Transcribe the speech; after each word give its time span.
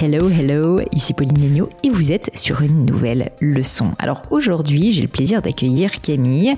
Hello, 0.00 0.28
hello, 0.28 0.78
ici 0.94 1.12
Pauline 1.12 1.40
Legno 1.40 1.68
et 1.82 1.90
vous 1.90 2.12
êtes 2.12 2.30
sur 2.38 2.62
une 2.62 2.86
nouvelle 2.86 3.32
leçon. 3.40 3.90
Alors 3.98 4.22
aujourd'hui, 4.30 4.92
j'ai 4.92 5.02
le 5.02 5.08
plaisir 5.08 5.42
d'accueillir 5.42 6.00
Camille. 6.00 6.54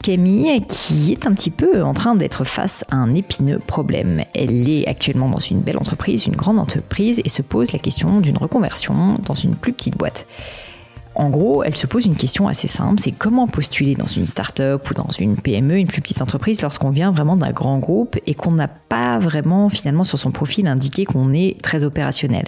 Camille 0.00 0.64
qui 0.68 1.10
est 1.10 1.26
un 1.26 1.32
petit 1.32 1.50
peu 1.50 1.82
en 1.82 1.94
train 1.94 2.14
d'être 2.14 2.44
face 2.44 2.84
à 2.92 2.94
un 2.94 3.12
épineux 3.16 3.58
problème. 3.58 4.22
Elle 4.34 4.68
est 4.68 4.86
actuellement 4.86 5.28
dans 5.28 5.40
une 5.40 5.62
belle 5.62 5.78
entreprise, 5.78 6.26
une 6.26 6.36
grande 6.36 6.60
entreprise 6.60 7.20
et 7.24 7.28
se 7.28 7.42
pose 7.42 7.72
la 7.72 7.80
question 7.80 8.20
d'une 8.20 8.38
reconversion 8.38 9.18
dans 9.20 9.34
une 9.34 9.56
plus 9.56 9.72
petite 9.72 9.98
boîte. 9.98 10.28
En 11.16 11.30
gros, 11.30 11.64
elle 11.64 11.76
se 11.76 11.86
pose 11.86 12.04
une 12.04 12.14
question 12.14 12.46
assez 12.46 12.68
simple, 12.68 13.00
c'est 13.00 13.10
comment 13.10 13.46
postuler 13.46 13.94
dans 13.94 14.06
une 14.06 14.26
start-up 14.26 14.90
ou 14.90 14.94
dans 14.94 15.08
une 15.18 15.36
PME, 15.36 15.78
une 15.78 15.86
plus 15.86 16.02
petite 16.02 16.20
entreprise, 16.20 16.60
lorsqu'on 16.60 16.90
vient 16.90 17.10
vraiment 17.10 17.36
d'un 17.36 17.52
grand 17.52 17.78
groupe 17.78 18.18
et 18.26 18.34
qu'on 18.34 18.52
n'a 18.52 18.68
pas 18.68 19.18
vraiment 19.18 19.70
finalement 19.70 20.04
sur 20.04 20.18
son 20.18 20.30
profil 20.30 20.66
indiqué 20.66 21.06
qu'on 21.06 21.32
est 21.32 21.60
très 21.62 21.84
opérationnel. 21.84 22.44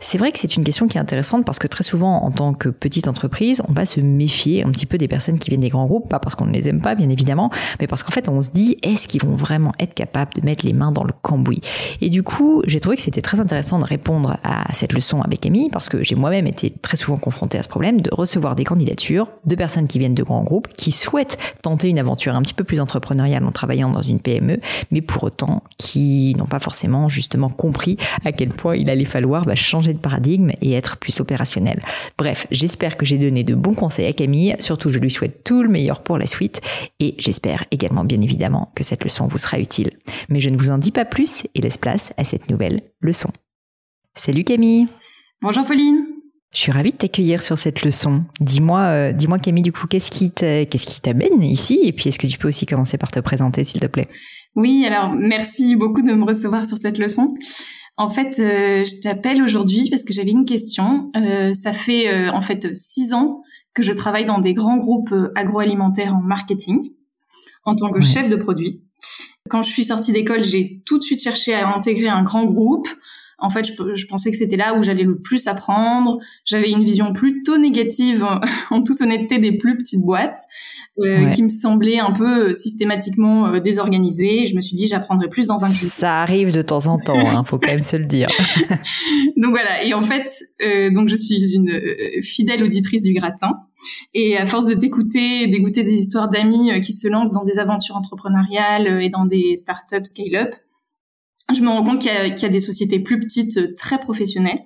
C'est 0.00 0.18
vrai 0.18 0.32
que 0.32 0.40
c'est 0.40 0.56
une 0.56 0.64
question 0.64 0.88
qui 0.88 0.98
est 0.98 1.00
intéressante 1.00 1.44
parce 1.44 1.60
que 1.60 1.68
très 1.68 1.84
souvent, 1.84 2.24
en 2.24 2.32
tant 2.32 2.52
que 2.52 2.68
petite 2.68 3.06
entreprise, 3.06 3.62
on 3.68 3.72
va 3.72 3.86
se 3.86 4.00
méfier 4.00 4.64
un 4.64 4.70
petit 4.70 4.86
peu 4.86 4.98
des 4.98 5.08
personnes 5.08 5.38
qui 5.38 5.50
viennent 5.50 5.60
des 5.60 5.68
grands 5.68 5.86
groupes, 5.86 6.08
pas 6.08 6.18
parce 6.18 6.34
qu'on 6.34 6.46
ne 6.46 6.52
les 6.52 6.68
aime 6.68 6.80
pas, 6.80 6.96
bien 6.96 7.10
évidemment, 7.10 7.50
mais 7.78 7.86
parce 7.86 8.02
qu'en 8.02 8.10
fait, 8.10 8.28
on 8.28 8.42
se 8.42 8.50
dit, 8.50 8.76
est-ce 8.82 9.06
qu'ils 9.06 9.22
vont 9.22 9.36
vraiment 9.36 9.72
être 9.78 9.94
capables 9.94 10.34
de 10.34 10.40
mettre 10.44 10.66
les 10.66 10.72
mains 10.72 10.90
dans 10.90 11.04
le 11.04 11.12
cambouis? 11.22 11.60
Et 12.00 12.10
du 12.10 12.24
coup, 12.24 12.62
j'ai 12.66 12.80
trouvé 12.80 12.96
que 12.96 13.02
c'était 13.02 13.22
très 13.22 13.38
intéressant 13.38 13.78
de 13.78 13.84
répondre 13.84 14.38
à 14.42 14.72
cette 14.72 14.92
leçon 14.92 15.22
avec 15.22 15.46
Amy 15.46 15.70
parce 15.70 15.88
que 15.88 16.02
j'ai 16.02 16.16
moi-même 16.16 16.48
été 16.48 16.70
très 16.70 16.96
souvent 16.96 17.16
confrontée 17.16 17.58
à 17.58 17.62
ce 17.62 17.68
problème 17.68 17.99
de 18.00 18.10
recevoir 18.12 18.54
des 18.54 18.64
candidatures 18.64 19.28
de 19.44 19.54
personnes 19.54 19.88
qui 19.88 19.98
viennent 19.98 20.14
de 20.14 20.22
grands 20.22 20.42
groupes, 20.42 20.68
qui 20.76 20.92
souhaitent 20.92 21.38
tenter 21.62 21.88
une 21.88 21.98
aventure 21.98 22.34
un 22.34 22.42
petit 22.42 22.54
peu 22.54 22.64
plus 22.64 22.80
entrepreneuriale 22.80 23.44
en 23.44 23.52
travaillant 23.52 23.90
dans 23.90 24.02
une 24.02 24.20
PME, 24.20 24.60
mais 24.90 25.00
pour 25.00 25.24
autant 25.24 25.62
qui 25.78 26.34
n'ont 26.36 26.46
pas 26.46 26.60
forcément 26.60 27.08
justement 27.08 27.48
compris 27.48 27.96
à 28.24 28.32
quel 28.32 28.50
point 28.50 28.76
il 28.76 28.90
allait 28.90 29.04
falloir 29.04 29.44
bah, 29.44 29.54
changer 29.54 29.92
de 29.92 29.98
paradigme 29.98 30.50
et 30.60 30.72
être 30.72 30.96
plus 30.96 31.20
opérationnel. 31.20 31.82
Bref, 32.18 32.46
j'espère 32.50 32.96
que 32.96 33.06
j'ai 33.06 33.18
donné 33.18 33.44
de 33.44 33.54
bons 33.54 33.74
conseils 33.74 34.06
à 34.06 34.12
Camille, 34.12 34.56
surtout 34.58 34.90
je 34.90 34.98
lui 34.98 35.10
souhaite 35.10 35.44
tout 35.44 35.62
le 35.62 35.68
meilleur 35.68 36.02
pour 36.02 36.18
la 36.18 36.26
suite 36.26 36.60
et 36.98 37.14
j'espère 37.18 37.64
également 37.70 38.04
bien 38.04 38.20
évidemment 38.20 38.72
que 38.74 38.84
cette 38.84 39.04
leçon 39.04 39.26
vous 39.26 39.38
sera 39.38 39.58
utile. 39.58 39.90
Mais 40.28 40.40
je 40.40 40.50
ne 40.50 40.56
vous 40.56 40.70
en 40.70 40.78
dis 40.78 40.92
pas 40.92 41.04
plus 41.04 41.46
et 41.54 41.60
laisse 41.60 41.78
place 41.78 42.12
à 42.16 42.24
cette 42.24 42.50
nouvelle 42.50 42.82
leçon. 43.00 43.30
Salut 44.14 44.44
Camille 44.44 44.86
Bonjour 45.42 45.64
Pauline 45.64 46.09
je 46.52 46.58
suis 46.58 46.72
ravie 46.72 46.90
de 46.90 46.96
t'accueillir 46.96 47.42
sur 47.42 47.56
cette 47.56 47.84
leçon. 47.84 48.24
Dis-moi, 48.40 48.80
euh, 48.80 49.12
dis-moi 49.12 49.38
Camille, 49.38 49.62
du 49.62 49.72
coup, 49.72 49.86
qu'est-ce 49.86 50.10
qui 50.10 50.32
qu'est-ce 50.32 50.86
qui 50.86 51.00
t'amène 51.00 51.42
ici? 51.42 51.78
Et 51.84 51.92
puis, 51.92 52.08
est-ce 52.08 52.18
que 52.18 52.26
tu 52.26 52.38
peux 52.38 52.48
aussi 52.48 52.66
commencer 52.66 52.98
par 52.98 53.10
te 53.10 53.20
présenter, 53.20 53.62
s'il 53.62 53.80
te 53.80 53.86
plaît? 53.86 54.08
Oui, 54.56 54.84
alors 54.84 55.12
merci 55.12 55.76
beaucoup 55.76 56.02
de 56.02 56.12
me 56.12 56.24
recevoir 56.24 56.66
sur 56.66 56.76
cette 56.76 56.98
leçon. 56.98 57.32
En 57.96 58.10
fait, 58.10 58.40
euh, 58.40 58.84
je 58.84 59.00
t'appelle 59.00 59.42
aujourd'hui 59.42 59.88
parce 59.90 60.02
que 60.02 60.12
j'avais 60.12 60.32
une 60.32 60.44
question. 60.44 61.12
Euh, 61.16 61.52
ça 61.54 61.72
fait 61.72 62.28
en 62.30 62.40
fait 62.40 62.74
six 62.74 63.12
ans 63.12 63.42
que 63.74 63.84
je 63.84 63.92
travaille 63.92 64.24
dans 64.24 64.38
des 64.38 64.54
grands 64.54 64.78
groupes 64.78 65.14
agroalimentaires 65.36 66.16
en 66.16 66.20
marketing 66.20 66.90
en 67.64 67.76
tant 67.76 67.90
que 67.90 68.00
chef 68.00 68.28
de 68.28 68.36
produit. 68.36 68.82
Quand 69.48 69.62
je 69.62 69.70
suis 69.70 69.84
sortie 69.84 70.12
d'école, 70.12 70.42
j'ai 70.42 70.82
tout 70.84 70.98
de 70.98 71.04
suite 71.04 71.22
cherché 71.22 71.54
à 71.54 71.76
intégrer 71.76 72.08
un 72.08 72.24
grand 72.24 72.44
groupe 72.44 72.88
en 73.40 73.50
fait, 73.50 73.64
je, 73.64 74.06
pensais 74.06 74.30
que 74.30 74.36
c'était 74.36 74.56
là 74.56 74.74
où 74.74 74.82
j'allais 74.82 75.02
le 75.02 75.18
plus 75.18 75.46
apprendre. 75.46 76.18
J'avais 76.44 76.70
une 76.70 76.84
vision 76.84 77.12
plutôt 77.12 77.58
négative, 77.58 78.26
en 78.70 78.82
toute 78.82 79.00
honnêteté, 79.00 79.38
des 79.38 79.52
plus 79.52 79.76
petites 79.76 80.00
boîtes, 80.00 80.38
euh, 81.00 81.26
qui 81.28 81.42
me 81.42 81.48
semblaient 81.48 81.98
un 81.98 82.12
peu 82.12 82.48
euh, 82.48 82.52
systématiquement 82.52 83.46
euh, 83.46 83.60
désorganisées. 83.60 84.46
Je 84.46 84.54
me 84.54 84.60
suis 84.60 84.76
dit, 84.76 84.86
j'apprendrai 84.86 85.28
plus 85.28 85.46
dans 85.46 85.64
un 85.64 85.68
Ça 85.68 86.20
arrive 86.20 86.52
de 86.52 86.62
temps 86.62 86.86
en 86.86 86.98
temps, 86.98 87.18
hein, 87.18 87.44
faut 87.44 87.58
quand 87.58 87.70
même 87.70 87.80
se 87.80 87.96
le 87.96 88.04
dire. 88.04 88.28
donc 89.36 89.50
voilà. 89.50 89.82
Et 89.84 89.94
en 89.94 90.02
fait, 90.02 90.30
donc 90.92 91.08
je 91.08 91.16
suis 91.16 91.54
une 91.54 91.80
fidèle 92.22 92.62
auditrice 92.62 93.02
du 93.02 93.12
gratin. 93.12 93.52
Et 94.12 94.36
à 94.36 94.44
force 94.44 94.66
de 94.66 94.74
t'écouter, 94.74 95.46
d'écouter 95.46 95.82
des 95.82 95.94
histoires 95.94 96.28
d'amis 96.28 96.78
qui 96.82 96.92
se 96.92 97.08
lancent 97.08 97.32
dans 97.32 97.44
des 97.44 97.58
aventures 97.58 97.96
entrepreneuriales 97.96 99.02
et 99.02 99.08
dans 99.08 99.24
des 99.24 99.56
startups 99.56 100.04
scale-up, 100.04 100.54
je 101.54 101.62
me 101.62 101.68
rends 101.68 101.82
compte 101.82 102.00
qu'il 102.00 102.10
y, 102.10 102.44
a 102.44 102.48
des 102.48 102.60
sociétés 102.60 103.00
plus 103.00 103.18
petites, 103.18 103.56
euh, 103.58 103.74
très 103.76 103.98
professionnelles, 103.98 104.60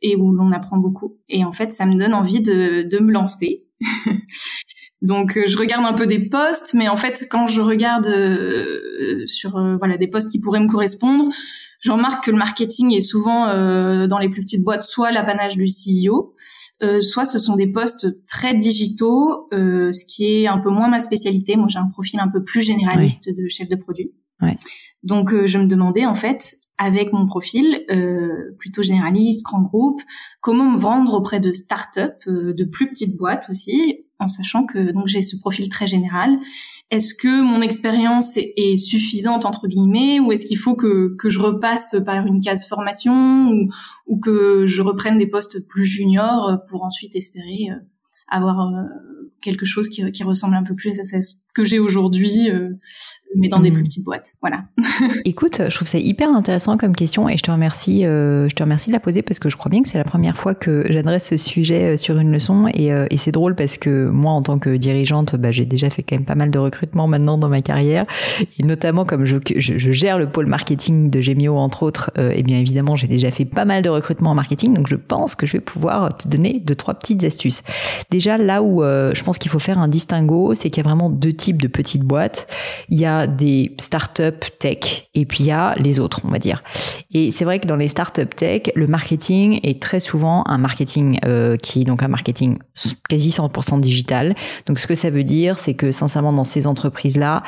et 0.00 0.16
où 0.16 0.32
l'on 0.32 0.52
apprend 0.52 0.76
beaucoup. 0.76 1.18
Et 1.28 1.44
en 1.44 1.52
fait, 1.52 1.72
ça 1.72 1.86
me 1.86 1.98
donne 1.98 2.14
envie 2.14 2.40
de, 2.40 2.82
de 2.82 2.98
me 2.98 3.12
lancer. 3.12 3.66
Donc, 5.02 5.36
euh, 5.36 5.44
je 5.46 5.58
regarde 5.58 5.84
un 5.84 5.94
peu 5.94 6.06
des 6.06 6.28
postes, 6.28 6.74
mais 6.74 6.88
en 6.88 6.96
fait, 6.96 7.26
quand 7.30 7.46
je 7.46 7.60
regarde 7.60 8.06
euh, 8.06 9.26
sur 9.26 9.52
voilà 9.78 9.96
des 9.96 10.08
postes 10.08 10.30
qui 10.30 10.40
pourraient 10.40 10.60
me 10.60 10.68
correspondre, 10.68 11.28
je 11.80 11.90
remarque 11.90 12.26
que 12.26 12.30
le 12.30 12.36
marketing 12.36 12.92
est 12.92 13.00
souvent 13.00 13.46
dans 14.06 14.18
les 14.20 14.28
plus 14.28 14.42
petites 14.42 14.62
boîtes 14.62 14.82
soit 14.82 15.10
l'apanage 15.10 15.56
du 15.56 15.66
CEO, 15.66 16.36
soit 17.00 17.24
ce 17.24 17.40
sont 17.40 17.56
des 17.56 17.72
postes 17.72 18.24
très 18.28 18.54
digitaux, 18.54 19.48
ce 19.50 20.04
qui 20.06 20.26
est 20.26 20.46
un 20.46 20.58
peu 20.58 20.70
moins 20.70 20.86
ma 20.86 21.00
spécialité. 21.00 21.56
Moi, 21.56 21.66
j'ai 21.68 21.80
un 21.80 21.88
profil 21.88 22.20
un 22.20 22.28
peu 22.28 22.44
plus 22.44 22.60
généraliste 22.60 23.30
de 23.36 23.48
chef 23.48 23.68
de 23.68 23.74
produit. 23.74 24.12
Donc 25.02 25.32
euh, 25.32 25.46
je 25.46 25.58
me 25.58 25.66
demandais 25.66 26.06
en 26.06 26.14
fait, 26.14 26.54
avec 26.78 27.12
mon 27.12 27.26
profil 27.26 27.84
euh, 27.90 28.54
plutôt 28.58 28.82
généraliste, 28.82 29.44
grand 29.44 29.62
groupe, 29.62 30.00
comment 30.40 30.70
me 30.70 30.78
vendre 30.78 31.14
auprès 31.14 31.40
de 31.40 31.52
start-up, 31.52 32.14
euh, 32.26 32.54
de 32.54 32.64
plus 32.64 32.88
petites 32.88 33.16
boîtes 33.16 33.44
aussi, 33.48 34.04
en 34.18 34.28
sachant 34.28 34.64
que 34.64 34.92
donc 34.92 35.08
j'ai 35.08 35.22
ce 35.22 35.36
profil 35.36 35.68
très 35.68 35.86
général. 35.86 36.38
Est-ce 36.90 37.14
que 37.14 37.42
mon 37.42 37.62
expérience 37.62 38.36
est, 38.36 38.76
suffisante 38.76 39.44
entre 39.44 39.66
guillemets, 39.66 40.20
ou 40.20 40.30
est-ce 40.32 40.46
qu'il 40.46 40.58
faut 40.58 40.76
que, 40.76 41.16
que 41.16 41.28
je 41.28 41.40
repasse 41.40 41.96
par 42.04 42.26
une 42.26 42.40
case 42.40 42.66
formation, 42.66 43.48
ou, 43.48 43.68
ou 44.06 44.20
que 44.20 44.66
je 44.66 44.82
reprenne 44.82 45.18
des 45.18 45.26
postes 45.26 45.66
plus 45.66 45.84
juniors 45.84 46.58
pour 46.68 46.84
ensuite 46.84 47.16
espérer 47.16 47.70
avoir 48.28 48.70
quelque 49.42 49.66
chose 49.66 49.88
qui, 49.88 50.10
qui, 50.12 50.22
ressemble 50.22 50.54
un 50.54 50.62
peu 50.62 50.74
plus 50.74 50.98
à 50.98 51.04
ce 51.04 51.34
que 51.54 51.64
j'ai 51.64 51.78
aujourd'hui, 51.78 52.48
euh, 52.48 52.70
mais 53.36 53.48
dans 53.48 53.60
des 53.60 53.70
hmm. 53.70 53.74
plus 53.74 53.82
petites 53.84 54.04
boîtes. 54.04 54.32
Voilà. 54.40 54.64
Écoute, 55.24 55.62
je 55.68 55.74
trouve 55.74 55.88
ça 55.88 55.98
hyper 55.98 56.30
intéressant 56.30 56.76
comme 56.76 56.94
question 56.94 57.28
et 57.28 57.36
je 57.36 57.42
te 57.42 57.50
remercie, 57.50 58.04
euh, 58.04 58.48
je 58.48 58.54
te 58.54 58.62
remercie 58.62 58.88
de 58.88 58.92
la 58.92 59.00
poser 59.00 59.22
parce 59.22 59.38
que 59.38 59.48
je 59.48 59.56
crois 59.56 59.70
bien 59.70 59.82
que 59.82 59.88
c'est 59.88 59.98
la 59.98 60.04
première 60.04 60.36
fois 60.36 60.54
que 60.54 60.86
j'adresse 60.90 61.28
ce 61.28 61.36
sujet 61.36 61.94
euh, 61.94 61.96
sur 61.96 62.18
une 62.18 62.30
leçon 62.30 62.66
et, 62.74 62.88
et 62.88 63.16
c'est 63.16 63.32
drôle 63.32 63.54
parce 63.54 63.78
que 63.78 64.08
moi, 64.08 64.32
en 64.32 64.42
tant 64.42 64.58
que 64.58 64.76
dirigeante, 64.76 65.36
bah, 65.36 65.50
j'ai 65.50 65.64
déjà 65.64 65.90
fait 65.90 66.02
quand 66.02 66.16
même 66.16 66.24
pas 66.24 66.34
mal 66.34 66.50
de 66.50 66.58
recrutement 66.58 67.06
maintenant 67.06 67.38
dans 67.38 67.48
ma 67.48 67.62
carrière 67.62 68.06
et 68.58 68.62
notamment 68.62 69.04
comme 69.04 69.24
je, 69.24 69.38
je, 69.56 69.78
je 69.78 69.92
gère 69.92 70.18
le 70.18 70.28
pôle 70.28 70.46
marketing 70.46 71.10
de 71.10 71.20
Gemio 71.20 71.56
entre 71.56 71.82
autres, 71.82 72.10
et 72.16 72.42
bien 72.42 72.58
évidemment, 72.58 72.96
j'ai 72.96 73.06
déjà 73.06 73.30
fait 73.30 73.44
pas 73.44 73.64
mal 73.64 73.82
de 73.82 73.88
recrutement 73.88 74.30
en 74.30 74.34
marketing, 74.34 74.74
donc 74.74 74.88
je 74.88 74.96
pense 74.96 75.34
que 75.34 75.46
je 75.46 75.52
vais 75.52 75.60
pouvoir 75.60 76.16
te 76.16 76.28
donner 76.28 76.60
deux 76.60 76.74
trois 76.74 76.94
petites 76.94 77.24
astuces. 77.24 77.62
Déjà 78.10 78.38
là 78.38 78.62
où 78.62 78.82
je 78.82 79.22
pense 79.22 79.38
qu'il 79.38 79.50
faut 79.50 79.58
faire 79.58 79.78
un 79.78 79.88
distinguo, 79.88 80.54
c'est 80.54 80.70
qu'il 80.70 80.82
y 80.82 80.86
a 80.86 80.88
vraiment 80.88 81.10
deux 81.10 81.32
types 81.32 81.60
de 81.60 81.68
petites 81.68 82.02
boîtes. 82.02 82.46
Il 82.88 82.98
y 82.98 83.04
a 83.04 83.21
des 83.26 83.74
startups 83.78 84.50
tech 84.58 85.08
et 85.14 85.26
puis 85.26 85.44
il 85.44 85.46
y 85.46 85.50
a 85.50 85.74
les 85.76 86.00
autres, 86.00 86.20
on 86.24 86.28
va 86.28 86.38
dire. 86.38 86.62
Et 87.12 87.30
c'est 87.30 87.44
vrai 87.44 87.58
que 87.58 87.66
dans 87.66 87.76
les 87.76 87.88
startups 87.88 88.26
tech, 88.36 88.62
le 88.74 88.86
marketing 88.86 89.60
est 89.62 89.80
très 89.80 90.00
souvent 90.00 90.44
un 90.46 90.58
marketing 90.58 91.18
euh, 91.24 91.56
qui 91.56 91.82
est 91.82 91.84
donc 91.84 92.02
un 92.02 92.08
marketing 92.08 92.58
quasi 93.08 93.30
100% 93.30 93.80
digital. 93.80 94.34
Donc 94.66 94.78
ce 94.78 94.86
que 94.86 94.94
ça 94.94 95.10
veut 95.10 95.24
dire, 95.24 95.58
c'est 95.58 95.74
que 95.74 95.90
sincèrement 95.90 96.32
dans 96.32 96.44
ces 96.44 96.66
entreprises-là, 96.66 97.42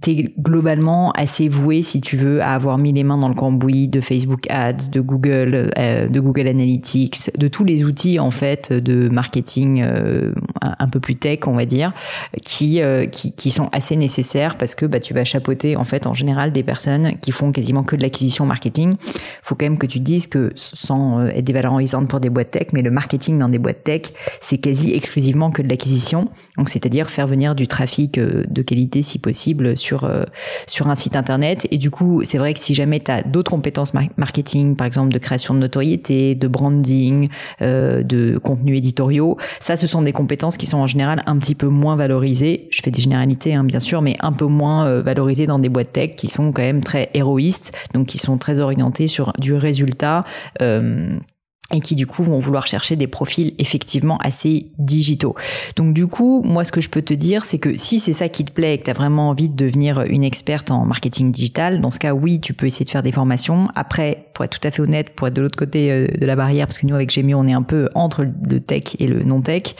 t'es 0.00 0.32
globalement 0.38 1.10
assez 1.12 1.48
voué 1.48 1.82
si 1.82 2.00
tu 2.00 2.16
veux 2.16 2.40
à 2.40 2.54
avoir 2.54 2.78
mis 2.78 2.92
les 2.92 3.02
mains 3.02 3.18
dans 3.18 3.28
le 3.28 3.34
cambouis 3.34 3.88
de 3.88 4.00
Facebook 4.00 4.48
Ads, 4.48 4.90
de 4.92 5.00
Google, 5.00 5.72
euh, 5.76 6.08
de 6.08 6.20
Google 6.20 6.46
Analytics, 6.46 7.36
de 7.36 7.48
tous 7.48 7.64
les 7.64 7.82
outils 7.82 8.20
en 8.20 8.30
fait 8.30 8.72
de 8.72 9.08
marketing 9.08 9.82
euh, 9.82 10.32
un 10.60 10.88
peu 10.88 11.00
plus 11.00 11.16
tech 11.16 11.40
on 11.48 11.54
va 11.54 11.64
dire, 11.64 11.92
qui, 12.44 12.80
euh, 12.80 13.06
qui, 13.06 13.32
qui 13.32 13.50
sont 13.50 13.68
assez 13.72 13.96
nécessaires 13.96 14.56
parce 14.56 14.76
que 14.76 14.86
bah 14.86 15.00
tu 15.00 15.14
vas 15.14 15.24
chapeauter 15.24 15.74
en 15.74 15.82
fait 15.82 16.06
en 16.06 16.14
général 16.14 16.52
des 16.52 16.62
personnes 16.62 17.18
qui 17.20 17.32
font 17.32 17.50
quasiment 17.50 17.82
que 17.82 17.96
de 17.96 18.02
l'acquisition 18.02 18.46
marketing. 18.46 18.94
Faut 19.42 19.56
quand 19.56 19.66
même 19.66 19.78
que 19.78 19.86
tu 19.86 19.98
dises 19.98 20.28
que 20.28 20.52
sans 20.54 21.26
être 21.26 21.44
dévalorisante 21.44 22.06
pour 22.06 22.20
des 22.20 22.30
boîtes 22.30 22.52
tech, 22.52 22.68
mais 22.72 22.82
le 22.82 22.92
marketing 22.92 23.36
dans 23.36 23.48
des 23.48 23.58
boîtes 23.58 23.82
tech 23.82 24.02
c'est 24.40 24.58
quasi 24.58 24.94
exclusivement 24.94 25.50
que 25.50 25.60
de 25.60 25.68
l'acquisition, 25.68 26.28
donc 26.56 26.68
c'est-à-dire 26.68 27.10
faire 27.10 27.26
venir 27.26 27.56
du 27.56 27.66
trafic 27.66 28.20
de 28.20 28.62
qualité 28.62 29.02
si 29.02 29.18
possible 29.18 29.71
sur 29.74 30.04
euh, 30.04 30.24
sur 30.66 30.88
un 30.88 30.94
site 30.94 31.16
internet. 31.16 31.66
Et 31.70 31.78
du 31.78 31.90
coup, 31.90 32.22
c'est 32.24 32.38
vrai 32.38 32.54
que 32.54 32.60
si 32.60 32.74
jamais 32.74 33.00
tu 33.00 33.10
as 33.10 33.22
d'autres 33.22 33.50
compétences 33.50 33.92
marketing, 34.16 34.76
par 34.76 34.86
exemple 34.86 35.12
de 35.12 35.18
création 35.18 35.54
de 35.54 35.58
notoriété, 35.58 36.34
de 36.34 36.48
branding, 36.48 37.28
euh, 37.60 38.02
de 38.02 38.38
contenus 38.38 38.78
éditoriaux, 38.78 39.36
ça, 39.60 39.76
ce 39.76 39.86
sont 39.86 40.02
des 40.02 40.12
compétences 40.12 40.56
qui 40.56 40.66
sont 40.66 40.78
en 40.78 40.86
général 40.86 41.22
un 41.26 41.36
petit 41.38 41.54
peu 41.54 41.68
moins 41.68 41.96
valorisées. 41.96 42.68
Je 42.70 42.82
fais 42.82 42.90
des 42.90 43.00
généralités, 43.00 43.54
hein, 43.54 43.64
bien 43.64 43.80
sûr, 43.80 44.02
mais 44.02 44.16
un 44.20 44.32
peu 44.32 44.46
moins 44.46 44.86
euh, 44.86 45.02
valorisées 45.02 45.46
dans 45.46 45.58
des 45.58 45.68
boîtes 45.68 45.92
tech 45.92 46.16
qui 46.16 46.28
sont 46.28 46.52
quand 46.52 46.62
même 46.62 46.82
très 46.82 47.10
héroïstes, 47.14 47.72
donc 47.94 48.06
qui 48.06 48.18
sont 48.18 48.38
très 48.38 48.60
orientées 48.60 49.08
sur 49.08 49.32
du 49.38 49.54
résultat. 49.54 50.24
Euh, 50.60 51.18
et 51.72 51.80
qui 51.80 51.96
du 51.96 52.06
coup 52.06 52.22
vont 52.22 52.38
vouloir 52.38 52.66
chercher 52.66 52.96
des 52.96 53.06
profils 53.06 53.54
effectivement 53.58 54.18
assez 54.18 54.66
digitaux. 54.78 55.34
Donc 55.76 55.94
du 55.94 56.06
coup, 56.06 56.42
moi 56.44 56.64
ce 56.64 56.72
que 56.72 56.80
je 56.80 56.90
peux 56.90 57.02
te 57.02 57.14
dire, 57.14 57.44
c'est 57.44 57.58
que 57.58 57.76
si 57.76 57.98
c'est 57.98 58.12
ça 58.12 58.28
qui 58.28 58.44
te 58.44 58.52
plaît 58.52 58.74
et 58.74 58.78
que 58.78 58.84
tu 58.84 58.90
as 58.90 58.94
vraiment 58.94 59.30
envie 59.30 59.48
de 59.48 59.56
devenir 59.56 60.02
une 60.02 60.24
experte 60.24 60.70
en 60.70 60.84
marketing 60.84 61.32
digital, 61.32 61.80
dans 61.80 61.90
ce 61.90 61.98
cas 61.98 62.12
oui, 62.12 62.40
tu 62.40 62.54
peux 62.54 62.66
essayer 62.66 62.84
de 62.84 62.90
faire 62.90 63.02
des 63.02 63.12
formations. 63.12 63.68
Après, 63.74 64.26
pour 64.34 64.44
être 64.44 64.58
tout 64.58 64.68
à 64.68 64.70
fait 64.70 64.82
honnête, 64.82 65.10
pour 65.10 65.28
être 65.28 65.34
de 65.34 65.42
l'autre 65.42 65.58
côté 65.58 65.90
euh, 65.90 66.06
de 66.06 66.26
la 66.26 66.36
barrière, 66.36 66.66
parce 66.66 66.78
que 66.78 66.86
nous 66.86 66.94
avec 66.94 67.10
Gemio, 67.10 67.38
on 67.38 67.46
est 67.46 67.52
un 67.52 67.62
peu 67.62 67.88
entre 67.94 68.24
le 68.24 68.60
tech 68.60 68.96
et 68.98 69.06
le 69.06 69.22
non-tech, 69.22 69.74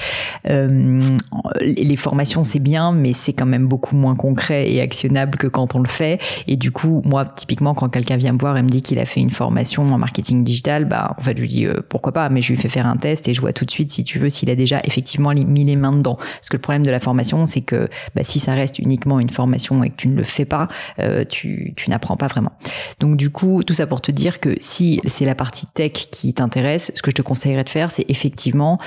euh, 0.48 1.16
les 1.60 1.96
formations 1.96 2.44
c'est 2.44 2.58
bien, 2.58 2.92
mais 2.92 3.12
c'est 3.12 3.32
quand 3.32 3.46
même 3.46 3.66
beaucoup 3.66 3.96
moins 3.96 4.14
concret 4.14 4.70
et 4.70 4.80
actionnable 4.80 5.38
que 5.38 5.46
quand 5.46 5.74
on 5.74 5.80
le 5.80 5.88
fait. 5.88 6.20
Et 6.46 6.56
du 6.56 6.70
coup, 6.70 7.02
moi 7.04 7.24
typiquement, 7.24 7.74
quand 7.74 7.88
quelqu'un 7.88 8.16
vient 8.16 8.32
me 8.32 8.38
voir 8.38 8.56
et 8.56 8.62
me 8.62 8.68
dit 8.68 8.82
qu'il 8.82 8.98
a 8.98 9.04
fait 9.04 9.20
une 9.20 9.30
formation 9.30 9.82
en 9.92 9.98
marketing 9.98 10.44
digital, 10.44 10.84
bah 10.84 11.14
en 11.18 11.22
fait 11.22 11.36
je 11.36 11.42
lui 11.42 11.48
dis 11.48 11.66
euh, 11.66 11.81
pourquoi 11.88 12.12
pas, 12.12 12.28
mais 12.28 12.40
je 12.40 12.52
lui 12.52 12.60
fais 12.60 12.68
faire 12.68 12.86
un 12.86 12.96
test 12.96 13.28
et 13.28 13.34
je 13.34 13.40
vois 13.40 13.52
tout 13.52 13.64
de 13.64 13.70
suite 13.70 13.90
si 13.90 14.04
tu 14.04 14.18
veux 14.18 14.28
s'il 14.28 14.50
a 14.50 14.54
déjà 14.54 14.80
effectivement 14.84 15.30
mis 15.30 15.64
les 15.64 15.76
mains 15.76 15.92
dedans. 15.92 16.16
Parce 16.16 16.48
que 16.48 16.56
le 16.56 16.60
problème 16.60 16.84
de 16.84 16.90
la 16.90 17.00
formation, 17.00 17.46
c'est 17.46 17.60
que 17.60 17.88
bah, 18.14 18.22
si 18.24 18.40
ça 18.40 18.54
reste 18.54 18.78
uniquement 18.78 19.20
une 19.20 19.30
formation 19.30 19.82
et 19.84 19.90
que 19.90 19.96
tu 19.96 20.08
ne 20.08 20.16
le 20.16 20.24
fais 20.24 20.44
pas, 20.44 20.68
euh, 20.98 21.24
tu, 21.24 21.74
n'apprends 21.88 22.16
pas 22.16 22.28
vraiment. 22.28 22.52
Donc 23.00 23.16
du 23.16 23.30
coup, 23.30 23.62
tout 23.64 23.74
ça 23.74 23.86
pour 23.86 24.00
te 24.00 24.10
dire 24.10 24.40
que 24.40 24.56
si 24.60 25.00
c'est 25.06 25.24
la 25.24 25.34
partie 25.34 25.66
tech 25.66 25.92
qui 25.92 26.32
t'intéresse, 26.32 26.92
ce 26.94 27.02
que 27.02 27.10
je 27.10 27.16
te 27.16 27.22
conseillerais 27.22 27.64
de 27.64 27.68
faire, 27.68 27.90
c'est 27.90 28.04
effectivement 28.08 28.78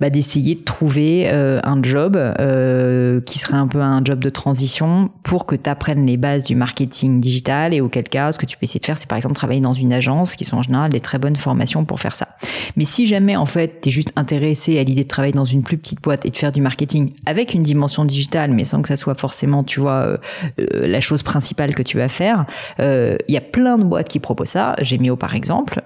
bah, 0.00 0.10
d'essayer 0.10 0.54
de 0.54 0.62
trouver 0.62 1.28
euh, 1.32 1.60
un 1.64 1.82
job 1.82 2.16
euh, 2.16 3.20
qui 3.22 3.38
serait 3.38 3.56
un 3.56 3.66
peu 3.66 3.80
un 3.80 4.04
job 4.04 4.18
de 4.18 4.28
transition 4.28 5.10
pour 5.22 5.46
que 5.46 5.56
tu 5.56 5.68
apprennes 5.68 6.06
les 6.06 6.16
bases 6.16 6.44
du 6.44 6.54
marketing 6.54 7.20
digital 7.20 7.74
et 7.74 7.80
auquel 7.80 8.04
cas, 8.04 8.32
ce 8.32 8.38
que 8.38 8.46
tu 8.46 8.56
peux 8.56 8.64
essayer 8.64 8.80
de 8.80 8.86
faire, 8.86 8.98
c'est 8.98 9.08
par 9.08 9.16
exemple 9.16 9.34
travailler 9.34 9.60
dans 9.60 9.72
une 9.72 9.92
agence 9.92 10.36
qui 10.36 10.44
sont 10.44 10.58
en 10.58 10.62
général 10.62 10.90
des 10.90 11.00
très 11.00 11.18
bonnes 11.18 11.36
formations 11.36 11.84
pour 11.84 12.00
faire 12.00 12.14
ça. 12.14 12.28
Mais 12.76 12.84
si 12.84 13.06
jamais 13.06 13.36
en 13.36 13.46
fait 13.46 13.80
tu 13.80 13.88
es 13.88 13.92
juste 13.92 14.12
intéressé 14.16 14.78
à 14.78 14.84
l'idée 14.84 15.04
de 15.04 15.08
travailler 15.08 15.32
dans 15.32 15.44
une 15.44 15.62
plus 15.62 15.78
petite 15.78 16.02
boîte 16.02 16.26
et 16.26 16.30
de 16.30 16.36
faire 16.36 16.52
du 16.52 16.60
marketing 16.60 17.12
avec 17.26 17.54
une 17.54 17.62
dimension 17.62 18.04
digitale, 18.04 18.50
mais 18.50 18.64
sans 18.64 18.82
que 18.82 18.88
ça 18.88 18.96
soit 18.96 19.14
forcément, 19.14 19.64
tu 19.64 19.80
vois, 19.80 19.92
euh, 19.92 20.16
euh, 20.60 20.86
la 20.86 21.00
chose 21.00 21.22
principale 21.22 21.74
que 21.74 21.82
tu 21.82 21.96
vas 21.96 22.08
faire, 22.08 22.46
euh, 22.80 23.16
il 23.28 23.34
y 23.34 23.38
a 23.38 23.40
plein 23.40 23.78
de 23.78 23.84
boîtes 23.84 24.08
qui 24.08 24.20
proposent 24.20 24.48
ça. 24.48 24.74
Gemio 24.80 25.16
par 25.16 25.34
exemple, 25.34 25.82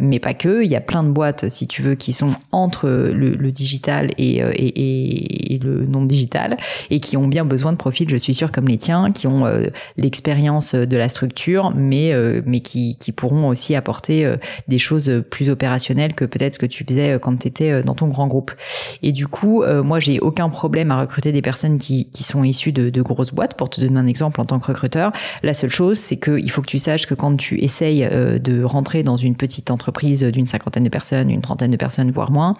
mais 0.00 0.18
pas 0.18 0.34
que. 0.34 0.64
Il 0.64 0.70
y 0.70 0.76
a 0.76 0.80
plein 0.80 1.02
de 1.02 1.10
boîtes, 1.10 1.48
si 1.48 1.66
tu 1.66 1.82
veux, 1.82 1.94
qui 1.94 2.12
sont 2.12 2.32
entre 2.50 2.88
le, 2.88 3.52
digital 3.52 4.10
et, 4.18 4.36
et, 4.36 5.54
et, 5.54 5.58
le 5.58 5.84
non 5.86 6.04
digital 6.04 6.56
et 6.90 7.00
qui 7.00 7.16
ont 7.16 7.26
bien 7.26 7.44
besoin 7.44 7.72
de 7.72 7.76
profils, 7.76 8.08
je 8.08 8.16
suis 8.16 8.34
sûre, 8.34 8.50
comme 8.50 8.68
les 8.68 8.78
tiens, 8.78 9.12
qui 9.12 9.26
ont 9.26 9.44
l'expérience 9.96 10.74
de 10.74 10.96
la 10.96 11.08
structure, 11.08 11.72
mais 11.74 12.12
mais 12.46 12.60
qui, 12.60 12.96
qui 12.96 13.12
pourront 13.12 13.48
aussi 13.48 13.74
apporter 13.74 14.34
des 14.68 14.78
choses 14.78 15.22
plus 15.30 15.50
opérationnelles 15.50 15.81
que 15.88 16.24
peut-être 16.24 16.54
ce 16.54 16.58
que 16.58 16.66
tu 16.66 16.84
faisais 16.84 17.12
euh, 17.12 17.18
quand 17.18 17.36
tu 17.36 17.48
étais 17.48 17.70
euh, 17.70 17.82
dans 17.82 17.94
ton 17.94 18.08
grand 18.08 18.26
groupe. 18.26 18.52
Et 19.02 19.12
du 19.12 19.26
coup, 19.26 19.62
euh, 19.62 19.82
moi, 19.82 20.00
j'ai 20.00 20.20
aucun 20.20 20.48
problème 20.48 20.90
à 20.90 21.00
recruter 21.00 21.32
des 21.32 21.42
personnes 21.42 21.78
qui, 21.78 22.10
qui 22.10 22.22
sont 22.22 22.44
issues 22.44 22.72
de, 22.72 22.90
de, 22.90 23.02
grosses 23.02 23.32
boîtes. 23.32 23.54
Pour 23.54 23.70
te 23.70 23.80
donner 23.80 23.98
un 23.98 24.06
exemple 24.06 24.40
en 24.40 24.44
tant 24.44 24.58
que 24.58 24.66
recruteur, 24.66 25.12
la 25.42 25.54
seule 25.54 25.70
chose, 25.70 25.98
c'est 25.98 26.16
qu'il 26.16 26.50
faut 26.50 26.62
que 26.62 26.66
tu 26.66 26.78
saches 26.78 27.06
que 27.06 27.14
quand 27.14 27.36
tu 27.36 27.60
essayes 27.60 28.08
de 28.08 28.64
rentrer 28.64 29.02
dans 29.02 29.16
une 29.16 29.36
petite 29.36 29.70
entreprise 29.70 30.22
d'une 30.22 30.46
cinquantaine 30.46 30.84
de 30.84 30.88
personnes, 30.88 31.30
une 31.30 31.40
trentaine 31.40 31.70
de 31.70 31.76
personnes, 31.76 32.10
voire 32.10 32.30
moins, 32.30 32.56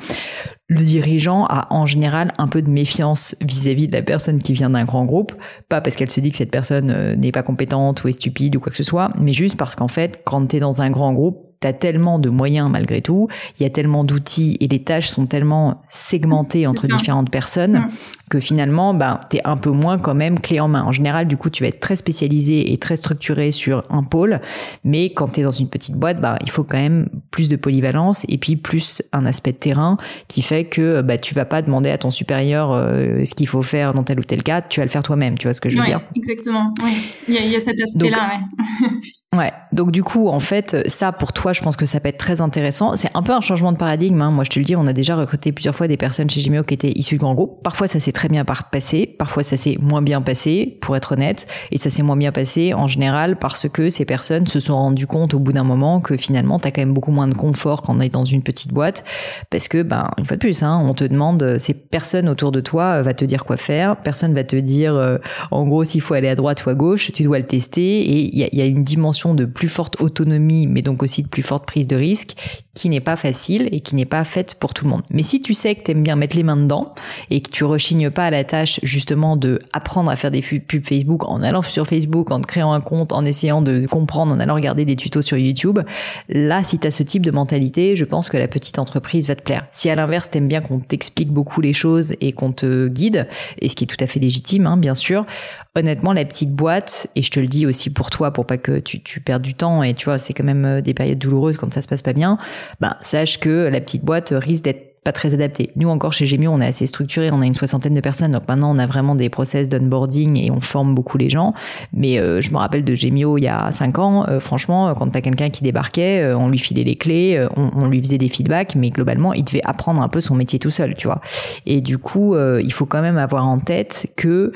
le 0.69 0.77
dirigeant 0.77 1.47
a 1.47 1.67
en 1.71 1.87
général 1.87 2.33
un 2.39 2.49
peu 2.49 2.63
de 2.63 2.71
méfiance 2.71 3.37
vis-à-vis 3.41 3.89
de 3.89 3.93
la 3.93 4.03
personne 4.03 4.41
qui 4.41 4.53
vient 4.53 4.71
d'un 4.71 4.85
grand 4.85 5.05
groupe, 5.05 5.33
pas 5.69 5.81
parce 5.81 5.97
qu'elle 5.97 6.11
se 6.11 6.21
dit 6.21 6.31
que 6.31 6.37
cette 6.37 6.51
personne 6.51 7.15
n'est 7.15 7.33
pas 7.33 7.43
compétente 7.43 8.05
ou 8.05 8.09
est 8.09 8.13
stupide 8.13 8.57
ou 8.57 8.61
quoi 8.61 8.71
que 8.71 8.77
ce 8.77 8.83
soit, 8.83 9.11
mais 9.19 9.33
juste 9.33 9.57
parce 9.57 9.75
qu'en 9.75 9.89
fait, 9.89 10.21
quand 10.25 10.47
tu 10.47 10.57
es 10.57 10.61
dans 10.61 10.83
un 10.83 10.91
grand 10.91 11.13
groupe, 11.13 11.52
t'as 11.63 11.73
tellement 11.73 12.19
de 12.19 12.29
moyens 12.29 12.69
malgré 12.69 13.01
tout, 13.03 13.29
il 13.59 13.63
y 13.63 13.67
a 13.67 13.71
tellement 13.71 14.03
d'outils 14.03 14.57
et 14.61 14.67
les 14.67 14.83
tâches 14.83 15.09
sont 15.09 15.27
tellement 15.27 15.83
segmentées 15.89 16.67
entre 16.67 16.89
différentes 16.89 17.31
personnes 17.31 17.89
que 18.29 18.41
finalement, 18.41 18.95
ben, 18.95 19.21
t'es 19.29 19.41
un 19.45 19.57
peu 19.59 19.71
moins 19.71 19.99
quand 19.99 20.15
même 20.15 20.41
clé 20.41 20.59
en 20.59 20.67
main. 20.67 20.83
En 20.83 20.91
général, 20.91 21.29
du 21.29 21.37
coup, 21.37 21.51
tu 21.51 21.63
vas 21.63 21.69
être 21.69 21.81
très 21.81 21.97
spécialisé 21.97 22.73
et 22.73 22.79
très 22.79 22.97
structuré 22.97 23.53
sur 23.53 23.85
un 23.91 24.03
pôle, 24.03 24.41
mais 24.85 25.13
quand 25.13 25.29
t'es 25.29 25.43
dans 25.43 25.51
une 25.51 25.69
petite 25.69 25.95
boîte, 25.97 26.21
ben, 26.21 26.37
il 26.43 26.51
faut 26.51 26.65
quand 26.65 26.79
même 26.79 27.09
plus 27.31 27.49
de 27.49 27.57
polyvalence 27.57 28.25
et 28.29 28.39
puis 28.39 28.57
plus 28.57 29.03
un 29.13 29.27
aspect 29.27 29.53
de 29.53 29.59
terrain 29.59 29.99
qui 30.29 30.43
fait 30.43 30.65
que 30.65 31.03
bah, 31.03 31.19
tu 31.19 31.35
vas 31.35 31.45
pas 31.45 31.63
demander 31.63 31.91
à 31.91 31.99
ton 31.99 32.11
supérieur 32.11 32.73
euh, 32.73 33.25
ce 33.25 33.35
qu'il 33.35 33.49
faut 33.49 33.63
faire 33.63 33.95
dans 33.95 34.03
tel 34.03 34.19
ou 34.19 34.25
tel 34.25 34.43
cas, 34.43 34.63
tu 34.63 34.81
vas 34.81 34.85
le 34.85 34.91
faire 34.91 35.03
toi-même. 35.03 35.39
Tu 35.39 35.47
vois 35.47 35.55
ce 35.55 35.61
que 35.61 35.69
je 35.69 35.79
veux 35.79 35.85
dire? 35.85 36.01
Exactement. 36.17 36.73
Oui. 36.83 36.93
Il 37.29 37.35
y 37.35 37.39
a, 37.39 37.43
il 37.43 37.51
y 37.51 37.57
a 37.57 37.61
cet 37.61 37.81
aspect-là. 37.81 38.41
Ouais. 39.35 39.51
Donc 39.73 39.93
du 39.93 40.03
coup, 40.03 40.29
en 40.29 40.41
fait, 40.41 40.77
ça 40.89 41.11
pour 41.11 41.33
toi, 41.33 41.55
je 41.55 41.63
pense 41.63 41.79
que 41.79 41.87
ça 41.87 42.01
peut 42.01 42.11
être 42.11 42.19
très 42.19 42.43
intéressant. 42.43 42.97
C'est 42.97 43.09
un 43.15 43.23
peu 43.23 43.33
un 43.33 43.41
changement 43.41 43.73
de 43.73 43.79
paradigme. 43.79 44.21
Hein. 44.21 44.31
Moi, 44.31 44.45
je 44.45 44.51
te 44.51 44.59
le 44.59 44.65
dis, 44.67 44.77
on 44.77 44.87
a 44.87 44.93
déjà 44.93 45.17
recruté 45.17 45.53
plusieurs 45.53 45.75
fois 45.75 45.89
des 45.89 45.97
personnes 45.97 46.29
chez 46.29 46.41
Gimeo 46.43 46.63
qui 46.65 46.75
étaient 46.75 46.93
issues 46.93 47.15
de 47.15 47.21
grands 47.21 47.35
groupes. 47.35 47.63
Parfois, 47.63 47.89
ça 47.89 47.99
s'est 47.99 48.13
très 48.13 48.29
bien 48.29 48.45
passé. 48.45 49.07
Parfois, 49.19 49.43
ça 49.43 49.57
s'est 49.57 49.79
moins 49.81 50.03
bien 50.03 50.21
passé, 50.21 50.77
pour 50.83 50.97
être 50.97 51.13
honnête. 51.13 51.47
Et 51.71 51.79
ça 51.79 51.89
s'est 51.89 52.03
moins 52.03 52.17
bien 52.17 52.31
passé 52.31 52.75
en 52.75 52.87
général 52.87 53.39
parce 53.39 53.69
que 53.71 53.89
ces 53.89 54.05
personnes 54.05 54.47
se 54.47 54.61
sont 54.61 54.77
rendues 54.77 55.07
compte 55.07 55.33
au 55.33 55.39
bout 55.39 55.55
d'un 55.55 55.65
moment 55.65 56.01
que 56.01 56.19
finalement, 56.19 56.59
t'as 56.59 56.71
quand 56.71 56.83
même 56.83 56.93
beaucoup 56.93 57.13
moins 57.13 57.29
de 57.29 57.35
confort 57.35 57.81
quand 57.81 57.97
on 57.97 58.01
est 58.01 58.11
dans 58.11 58.27
une 58.27 58.43
petite 58.43 58.73
boîte, 58.73 59.05
parce 59.49 59.69
que, 59.69 59.83
ben, 59.83 60.11
une 60.19 60.27
fois 60.27 60.37
de 60.37 60.41
plus, 60.41 60.63
hein, 60.63 60.83
on 60.85 60.93
te 60.93 61.05
demande, 61.05 61.57
ces 61.59 61.73
personnes 61.73 62.29
autour 62.29 62.53
de 62.53 62.61
toi 62.61 62.99
euh, 62.99 63.03
va 63.03 63.15
te 63.15 63.25
dire 63.25 63.45
quoi 63.45 63.57
faire. 63.57 63.97
Personne 63.97 64.35
va 64.35 64.45
te 64.45 64.57
dire, 64.57 64.95
euh, 64.95 65.17
en 65.51 65.67
gros, 65.67 65.85
s'il 65.85 66.03
faut 66.03 66.15
aller 66.15 66.29
à 66.29 66.35
droite 66.35 66.67
ou 66.67 66.71
à 66.71 66.75
gauche. 66.75 67.11
Tu 67.13 67.23
dois 67.23 67.39
le 67.39 67.47
tester. 67.47 68.01
Et 68.01 68.35
il 68.35 68.39
y 68.39 68.45
a, 68.45 68.49
y 68.53 68.61
a 68.61 68.67
une 68.67 68.85
dimension 68.85 69.22
de 69.35 69.45
plus 69.45 69.69
forte 69.69 70.01
autonomie, 70.01 70.67
mais 70.67 70.83
donc 70.83 71.03
aussi 71.03 71.23
de 71.23 71.29
plus 71.29 71.43
forte 71.43 71.67
prise 71.67 71.87
de 71.87 71.97
risque, 71.97 72.35
qui 72.75 72.89
n'est 72.89 73.01
pas 73.01 73.17
facile 73.17 73.69
et 73.73 73.81
qui 73.81 73.95
n'est 73.95 74.07
pas 74.07 74.25
faite 74.25 74.55
pour 74.55 74.75
tout 74.75 74.85
le 74.85 74.91
monde. 74.91 75.03
Mais 75.11 75.23
si 75.23 75.43
tu 75.43 75.55
sais 75.55 75.75
que 75.75 75.83
tu 75.83 75.91
aimes 75.91 76.03
bien 76.03 76.17
mettre 76.17 76.37
les 76.37 76.43
mains 76.43 76.57
dedans 76.57 76.95
et 77.31 77.41
que 77.41 77.51
tu 77.51 77.65
rechignes 77.65 78.11
pas 78.11 78.25
à 78.25 78.31
la 78.31 78.45
tâche 78.45 78.81
justement 78.83 79.37
de 79.37 79.61
apprendre 79.73 80.11
à 80.11 80.17
faire 80.17 80.31
des 80.31 80.41
pubs 80.41 80.85
Facebook 80.85 81.29
en 81.29 81.43
allant 81.43 81.63
sur 81.63 81.87
Facebook, 81.87 82.31
en 82.31 82.41
te 82.41 82.47
créant 82.47 82.73
un 82.73 82.81
compte, 82.81 83.13
en 83.13 83.25
essayant 83.25 83.63
de 83.63 83.87
comprendre, 83.87 84.35
en 84.35 84.41
allant 84.41 84.55
regarder 84.55 84.85
des 84.85 84.97
tutos 84.97 85.23
sur 85.23 85.37
YouTube, 85.37 85.81
là, 86.29 86.65
si 86.65 86.79
tu 86.79 86.87
as 86.87 86.91
ce 86.91 87.03
type 87.03 87.25
de 87.25 87.31
mentalité, 87.31 87.97
je 87.97 88.05
pense 88.05 88.29
que 88.29 88.37
la 88.37 88.49
petite 88.49 88.79
entreprise 88.79 89.29
va 89.29 89.37
te 89.37 89.43
plaire. 89.43 89.67
Si 89.71 89.91
à 89.91 89.95
l'inverse, 89.95 90.31
t'aimes 90.31 90.49
bien 90.49 90.61
qu'on 90.61 90.81
t'explique 90.81 91.31
beaucoup 91.31 91.61
les 91.61 91.73
choses 91.73 92.15
et 92.21 92.33
qu'on 92.33 92.53
te 92.53 92.89
guide, 92.89 93.29
et 93.61 93.69
ce 93.69 93.77
qui 93.77 93.85
est 93.85 93.87
tout 93.87 94.03
à 94.03 94.07
fait 94.07 94.21
légitime, 94.21 94.67
hein, 94.67 94.77
bien 94.77 94.95
sûr, 94.95 95.27
honnêtement, 95.75 96.13
la 96.13 96.25
petite 96.25 96.53
boîte, 96.53 97.09
et 97.17 97.23
je 97.23 97.31
te 97.31 97.41
le 97.41 97.49
dis 97.49 97.67
aussi 97.67 97.91
pour 97.91 98.11
toi, 98.11 98.33
pour 98.33 98.47
pas 98.47 98.59
que 98.59 98.79
tu, 98.79 99.03
tu 99.03 99.12
perdes 99.21 99.43
du 99.43 99.55
temps, 99.55 99.83
et 99.83 99.95
tu 99.95 100.07
vois, 100.07 100.19
c'est 100.19 100.33
quand 100.33 100.45
même 100.45 100.65
euh, 100.65 100.81
des 100.81 100.95
périodes 100.95 101.19
douloureuses 101.19 101.57
quand 101.57 101.73
ça 101.73 101.83
se 101.83 101.89
passe 101.89 102.03
pas 102.03 102.13
bien, 102.13 102.39
ben, 102.81 102.97
sache 103.01 103.39
que 103.39 103.69
la 103.71 103.81
petite 103.81 104.05
boîte 104.05 104.33
risque 104.37 104.65
d'être 104.65 104.93
pas 105.05 105.13
très 105.13 105.35
adapté. 105.35 105.71
Nous 105.75 105.89
encore 105.89 106.13
chez 106.13 106.27
Gemio, 106.27 106.53
on 106.53 106.61
est 106.61 106.67
assez 106.67 106.87
structuré, 106.87 107.31
on 107.33 107.41
a 107.41 107.47
une 107.47 107.55
soixantaine 107.55 107.95
de 107.95 108.01
personnes, 108.01 108.33
donc 108.33 108.47
maintenant 108.47 108.75
on 108.75 108.79
a 108.79 108.87
vraiment 108.87 109.17
des 109.17 109.29
process 109.31 109.69
d'onboarding 109.69 110.39
et 110.41 110.51
on 110.51 110.61
forme 110.61 110.95
beaucoup 110.95 111.19
les 111.19 111.29
gens. 111.29 111.55
Mais 111.93 112.21
euh, 112.21 112.41
je 112.41 112.53
me 112.53 112.59
rappelle 112.59 112.85
de 112.85 112.95
Gemio 112.95 113.37
il 113.37 113.43
y 113.43 113.49
a 113.49 113.73
cinq 113.73 113.99
ans, 113.99 114.27
euh, 114.29 114.39
franchement, 114.39 114.95
quand 114.95 115.09
t'as 115.09 115.21
quelqu'un 115.21 115.51
qui 115.51 115.65
débarquait, 115.65 116.23
euh, 116.23 116.39
on 116.39 116.49
lui 116.49 116.59
filait 116.59 116.85
les 116.85 116.95
clés, 116.95 117.45
on, 117.57 117.71
on, 117.75 117.87
lui 117.87 118.01
faisait 118.01 118.19
des 118.19 118.29
feedbacks, 118.29 118.77
mais 118.77 118.91
globalement, 118.91 119.33
il 119.33 119.45
devait 119.45 119.63
apprendre 119.65 120.01
un 120.03 120.09
peu 120.09 120.21
son 120.21 120.37
métier 120.37 120.61
tout 120.61 120.71
seul, 120.71 120.95
tu 120.95 121.09
vois. 121.09 121.21
Et 121.67 121.81
du 121.81 121.99
coup, 121.99 122.37
il 122.37 122.73
faut 122.73 122.87
quand 122.87 123.03
même 123.03 123.19
avoir 123.19 123.47
en 123.47 123.59
tête 123.59 124.13
que 124.17 124.53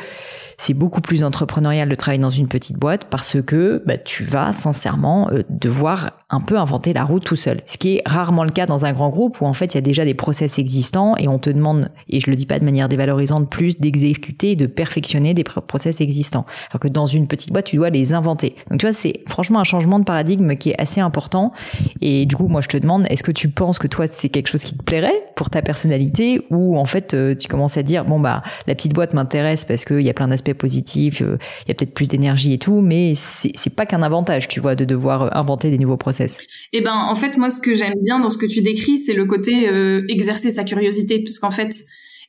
c'est 0.58 0.74
beaucoup 0.74 1.00
plus 1.00 1.22
entrepreneurial 1.22 1.88
de 1.88 1.94
travailler 1.94 2.20
dans 2.20 2.30
une 2.30 2.48
petite 2.48 2.76
boîte 2.76 3.04
parce 3.04 3.40
que 3.42 3.82
bah, 3.86 3.98
tu 3.98 4.24
vas 4.24 4.52
sincèrement 4.52 5.28
euh, 5.30 5.42
devoir 5.50 6.12
un 6.28 6.40
peu 6.40 6.58
inventer 6.58 6.92
la 6.92 7.04
route 7.04 7.24
tout 7.24 7.36
seul. 7.36 7.60
Ce 7.66 7.78
qui 7.78 7.96
est 7.96 8.02
rarement 8.04 8.42
le 8.42 8.50
cas 8.50 8.66
dans 8.66 8.84
un 8.84 8.92
grand 8.92 9.10
groupe 9.10 9.40
où 9.40 9.46
en 9.46 9.52
fait 9.52 9.66
il 9.66 9.74
y 9.76 9.78
a 9.78 9.82
déjà 9.82 10.04
des 10.04 10.14
process 10.14 10.58
existants 10.58 11.16
et 11.16 11.28
on 11.28 11.38
te 11.38 11.50
demande, 11.50 11.90
et 12.08 12.20
je 12.20 12.30
le 12.30 12.36
dis 12.36 12.46
pas 12.46 12.58
de 12.58 12.64
manière 12.64 12.88
dévalorisante, 12.88 13.48
plus 13.48 13.78
d'exécuter 13.78 14.52
et 14.52 14.56
de 14.56 14.66
perfectionner 14.66 15.34
des 15.34 15.44
process 15.44 16.00
existants. 16.00 16.46
Alors 16.70 16.80
que 16.80 16.88
dans 16.88 17.06
une 17.06 17.28
petite 17.28 17.52
boîte, 17.52 17.66
tu 17.66 17.76
dois 17.76 17.90
les 17.90 18.12
inventer. 18.12 18.56
Donc 18.70 18.80
tu 18.80 18.86
vois, 18.86 18.92
c'est 18.92 19.22
franchement 19.28 19.60
un 19.60 19.64
changement 19.64 19.98
de 19.98 20.04
paradigme 20.04 20.56
qui 20.56 20.70
est 20.70 20.80
assez 20.80 21.00
important. 21.00 21.52
Et 22.00 22.26
du 22.26 22.34
coup, 22.34 22.48
moi 22.48 22.60
je 22.60 22.68
te 22.68 22.76
demande, 22.76 23.06
est-ce 23.10 23.22
que 23.22 23.32
tu 23.32 23.48
penses 23.48 23.78
que 23.78 23.86
toi 23.86 24.06
c'est 24.06 24.28
quelque 24.28 24.48
chose 24.48 24.64
qui 24.64 24.76
te 24.76 24.82
plairait 24.82 25.30
pour 25.36 25.50
ta 25.50 25.62
personnalité 25.62 26.40
ou 26.50 26.78
en 26.78 26.86
fait 26.86 27.14
euh, 27.14 27.34
tu 27.34 27.48
commences 27.48 27.76
à 27.76 27.82
dire, 27.82 28.04
bon 28.04 28.18
bah 28.18 28.42
la 28.66 28.74
petite 28.74 28.94
boîte 28.94 29.14
m'intéresse 29.14 29.64
parce 29.64 29.84
qu'il 29.84 30.00
y 30.00 30.10
a 30.10 30.14
plein 30.14 30.28
d'aspects 30.28 30.45
positif, 30.54 31.22
euh, 31.22 31.38
il 31.64 31.68
y 31.68 31.70
a 31.70 31.74
peut-être 31.74 31.94
plus 31.94 32.08
d'énergie 32.08 32.52
et 32.52 32.58
tout, 32.58 32.80
mais 32.80 33.14
c'est 33.14 33.74
pas 33.74 33.86
qu'un 33.86 34.02
avantage, 34.02 34.48
tu 34.48 34.60
vois, 34.60 34.74
de 34.74 34.84
devoir 34.84 35.22
euh, 35.22 35.28
inventer 35.32 35.70
des 35.70 35.78
nouveaux 35.78 35.96
process. 35.96 36.38
Eh 36.72 36.80
ben, 36.80 36.94
en 36.94 37.14
fait, 37.14 37.36
moi, 37.36 37.50
ce 37.50 37.60
que 37.60 37.74
j'aime 37.74 37.94
bien 38.02 38.18
dans 38.18 38.30
ce 38.30 38.38
que 38.38 38.46
tu 38.46 38.62
décris, 38.62 38.98
c'est 38.98 39.14
le 39.14 39.24
côté 39.24 39.68
euh, 39.68 40.04
exercer 40.08 40.50
sa 40.50 40.64
curiosité, 40.64 41.22
puisqu'en 41.22 41.50
fait, 41.50 41.74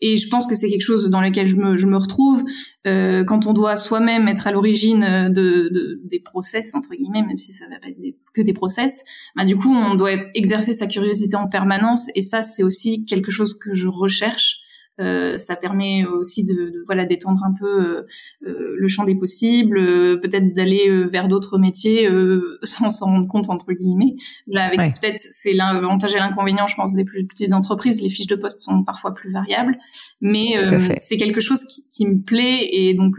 et 0.02 0.18
je 0.18 0.28
pense 0.30 0.46
que 0.46 0.56
c'est 0.56 0.70
quelque 0.70 0.86
chose 0.86 1.10
dans 1.10 1.22
lequel 1.22 1.48
je 1.48 1.56
me, 1.56 1.76
je 1.76 1.88
me 1.88 1.98
retrouve 1.98 2.44
quand 2.86 3.48
on 3.48 3.54
doit 3.54 3.76
soi-même 3.76 4.30
être 4.30 4.48
à 4.48 4.52
l'origine 4.52 5.30
de, 5.34 6.00
des 6.06 6.20
process 6.20 6.74
entre 6.76 6.92
guillemets, 6.92 7.24
même 7.24 7.38
si 7.38 7.52
ça 7.52 7.66
va 7.68 7.80
pas 7.80 7.90
être 7.90 7.98
que 8.34 8.42
des 8.44 8.54
process. 8.54 9.04
Bah, 9.36 9.44
du 9.44 9.58
coup, 9.58 9.74
on 9.74 9.96
doit 9.96 10.12
exercer 10.36 10.72
sa 10.72 10.86
curiosité 10.86 11.36
en 11.36 11.48
permanence, 11.48 12.10
et 12.16 12.22
ça, 12.22 12.44
c'est 12.44 12.64
aussi 12.64 13.06
quelque 13.06 13.32
chose 13.32 13.58
que 13.58 13.74
je 13.74 13.88
recherche. 13.88 14.62
Euh, 15.00 15.38
ça 15.38 15.56
permet 15.56 16.06
aussi 16.06 16.44
de, 16.44 16.54
de 16.54 16.84
voilà 16.88 17.06
d'étendre 17.06 17.44
un 17.44 17.54
peu 17.54 17.66
euh, 17.68 18.08
euh 18.48 18.75
le 18.80 18.88
champ 18.88 19.04
des 19.04 19.16
possibles, 19.16 19.77
euh, 19.77 20.18
peut-être 20.18 20.54
d'aller 20.54 20.89
vers 21.06 21.27
d'autres 21.27 21.60
métiers 21.60 22.10
sans 22.63 22.89
s'en 22.89 23.06
rendre 23.06 23.27
compte 23.27 23.50
entre 23.50 23.74
guillemets. 23.74 24.16
Là, 24.48 24.66
avec 24.66 24.96
peut-être 25.00 25.20
c'est 25.20 25.54
l'avantage 25.54 26.16
et 26.16 26.20
l'inconvénient, 26.20 26.68
je 26.68 26.75
pense, 26.75 26.94
des 26.94 27.06
plus 27.06 27.27
petites 27.27 27.54
entreprises. 27.54 28.01
Les 28.01 28.10
fiches 28.10 28.27
de 28.27 28.36
poste 28.36 28.60
sont 28.62 28.84
parfois 28.84 29.13
plus 29.13 29.32
variables, 29.32 29.77
mais 30.22 30.56
c'est 31.00 31.18
quelque 31.18 31.42
chose 31.42 31.63
qui, 31.66 31.86
qui, 31.92 32.06
me 32.08 32.24
plaît 32.24 32.68
et 32.72 32.94
donc 32.94 33.18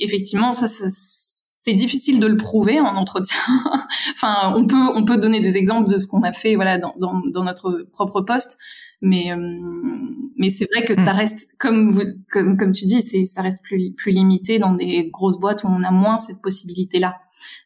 effectivement 0.00 0.52
ça, 0.52 0.66
ça 0.68 0.84
c'est 0.88 1.74
difficile 1.74 2.20
de 2.20 2.26
le 2.26 2.36
prouver 2.36 2.80
en 2.80 2.96
entretien. 2.96 3.38
enfin, 4.14 4.54
on 4.56 4.66
peut 4.66 4.90
on 4.94 5.04
peut 5.04 5.18
donner 5.18 5.40
des 5.40 5.56
exemples 5.56 5.90
de 5.90 5.98
ce 5.98 6.06
qu'on 6.06 6.22
a 6.22 6.32
fait 6.32 6.54
voilà 6.54 6.78
dans, 6.78 6.94
dans, 6.98 7.20
dans 7.26 7.44
notre 7.44 7.86
propre 7.92 8.20
poste, 8.20 8.58
mais 9.00 9.30
mais 10.36 10.50
c'est 10.50 10.68
vrai 10.72 10.84
que 10.84 10.94
ça 10.94 11.12
mm. 11.12 11.16
reste 11.16 11.56
comme 11.58 11.92
vous, 11.92 12.02
comme 12.32 12.56
comme 12.56 12.72
tu 12.72 12.86
dis 12.86 13.02
c'est 13.02 13.24
ça 13.24 13.42
reste 13.42 13.62
plus 13.62 13.92
plus 13.96 14.12
limité 14.12 14.58
dans 14.58 14.74
des 14.74 15.08
grosses 15.12 15.38
boîtes 15.38 15.64
où 15.64 15.68
on 15.68 15.82
a 15.82 15.90
moins 15.90 16.18
cette 16.18 16.42
possibilité 16.42 16.98
là 16.98 17.16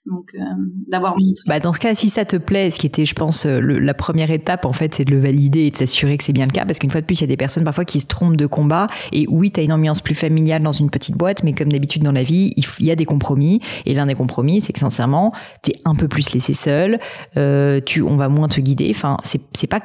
donc 0.07 0.33
euh, 0.35 0.41
d'avoir 0.89 1.17
bah 1.47 1.61
dans 1.61 1.73
ce 1.73 1.79
cas 1.79 1.95
si 1.95 2.11
ça 2.11 2.25
te 2.25 2.37
plaît 2.37 2.71
ce 2.71 2.79
qui 2.79 2.87
était 2.87 3.07
je 3.07 3.15
pense 3.15 3.47
euh, 3.47 3.61
la 3.61 3.95
première 3.95 4.31
étape 4.31 4.65
en 4.65 4.73
fait 4.73 4.95
c'est 4.95 5.05
de 5.05 5.11
le 5.11 5.21
valider 5.21 5.61
et 5.61 5.71
de 5.71 5.77
s'assurer 5.77 6.19
que 6.19 6.25
c'est 6.25 6.33
bien 6.33 6.47
le 6.47 6.51
cas. 6.51 6.65
Parce 6.65 6.79
qu'une 6.79 6.91
fois 6.91 7.01
de 7.01 7.07
plus 7.07 7.21
il 7.21 7.23
y 7.23 7.25
a 7.25 7.29
des 7.29 7.37
personnes 7.37 7.65
parfois 7.65 7.85
qui 7.85 8.01
se 8.01 8.07
trompent 8.07 8.37
de 8.37 8.47
combat. 8.47 8.87
Et 9.12 9.27
oui 9.29 9.51
tu 9.51 9.61
as 9.61 9.62
une 9.62 9.73
ambiance 9.73 10.01
plus 10.01 10.15
familiale 10.15 10.62
dans 10.62 10.73
une 10.73 10.91
petite 10.91 11.17
boîte 11.17 11.45
mais 11.45 11.53
comme 11.53 11.71
d'habitude 11.71 12.03
dans 12.03 12.12
la 12.12 12.23
vie 12.23 12.53
il, 12.57 12.87
y 12.87 12.91
a 12.91 12.97
des 12.97 13.05
compromis. 13.05 13.61
Et 13.87 13.95
l'un 13.95 14.07
des 14.07 14.15
compromis 14.15 14.61
c'est 14.61 14.73
que 14.73 14.79
sincèrement 14.79 15.33
tu 15.62 15.71
es 15.71 15.75
un 15.85 15.95
peu 15.95 16.09
plus 16.09 16.33
laissé 16.33 16.55
seul. 16.55 16.99
Euh, 17.37 17.81
tu 17.85 18.03
on 18.03 18.17
va 18.17 18.29
moins 18.29 18.49
te 18.49 18.61
guider. 18.61 18.91
Enfin 18.95 19.19
c'est 19.23 19.41
c'est 19.55 19.67
pas 19.67 19.81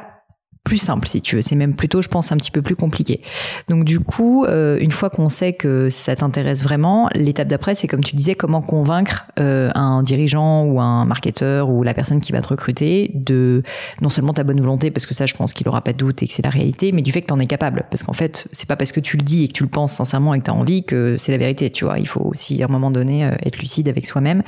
plus 0.68 0.78
simple 0.78 1.08
si 1.08 1.22
tu 1.22 1.38
veux. 1.38 1.42
C'est 1.42 1.56
même 1.56 1.76
plutôt, 1.76 2.02
je 2.02 2.10
pense, 2.10 2.34
un 2.34 2.36
petit 2.36 2.52
peu 2.52 2.62
plus 2.62 2.76
compliqué. 2.76 3.22
Donc 3.70 3.86
du 3.86 4.02
coup, 4.02 4.44
euh, 4.44 4.78
une 4.82 4.92
fois 4.92 5.10
qu'on 5.10 5.30
sait 5.30 5.54
que 5.54 5.88
ça 5.90 6.14
t'intéresse 6.14 6.62
vraiment, 6.62 7.10
l'étape 7.16 7.48
d'après, 7.48 7.74
c'est 7.74 7.88
comme 7.88 8.04
tu 8.04 8.18
disais, 8.18 8.36
comment 8.36 8.62
convaincre 8.62 9.28
euh, 9.40 9.72
un 9.76 10.04
dirigeant 10.04 10.66
ou 10.66 10.82
un 10.82 11.06
marketeur 11.06 11.70
ou 11.70 11.84
la 11.84 11.94
personne 11.94 12.20
qui 12.20 12.34
va 12.34 12.42
te 12.42 12.50
recruter 12.50 13.12
de 13.14 13.64
non 14.02 14.10
seulement 14.10 14.34
ta 14.34 14.44
bonne 14.44 14.60
volonté, 14.60 14.92
parce 14.92 15.06
que 15.06 15.14
ça, 15.14 15.26
je 15.26 15.36
pense 15.36 15.54
qu'il 15.54 15.66
aura 15.70 15.80
pas 15.80 15.94
de 15.94 15.98
doute 15.98 16.22
et 16.22 16.28
que 16.28 16.34
c'est 16.34 16.44
la 16.44 16.50
réalité, 16.50 16.92
mais 16.92 17.02
du 17.02 17.14
fait 17.14 17.22
que 17.22 17.28
tu 17.28 17.34
en 17.34 17.40
es 17.40 17.46
capable. 17.46 17.86
Parce 17.90 18.04
qu'en 18.04 18.12
fait, 18.12 18.50
c'est 18.52 18.68
pas 18.68 18.76
parce 18.76 18.92
que 18.92 19.00
tu 19.00 19.16
le 19.16 19.24
dis 19.24 19.46
et 19.46 19.48
que 19.48 19.54
tu 19.54 19.64
le 19.64 19.70
penses 19.70 19.94
sincèrement 19.94 20.34
et 20.34 20.40
que 20.40 20.44
tu 20.44 20.52
as 20.52 20.54
envie 20.54 20.84
que 20.84 21.16
c'est 21.16 21.32
la 21.32 21.38
vérité. 21.38 21.70
Tu 21.70 21.86
vois, 21.86 21.98
il 21.98 22.10
faut 22.10 22.26
aussi 22.26 22.62
à 22.62 22.66
un 22.66 22.70
moment 22.70 22.92
donné 22.92 23.24
euh, 23.24 23.32
être 23.46 23.58
lucide 23.60 23.88
avec 23.88 24.06
soi-même. 24.06 24.44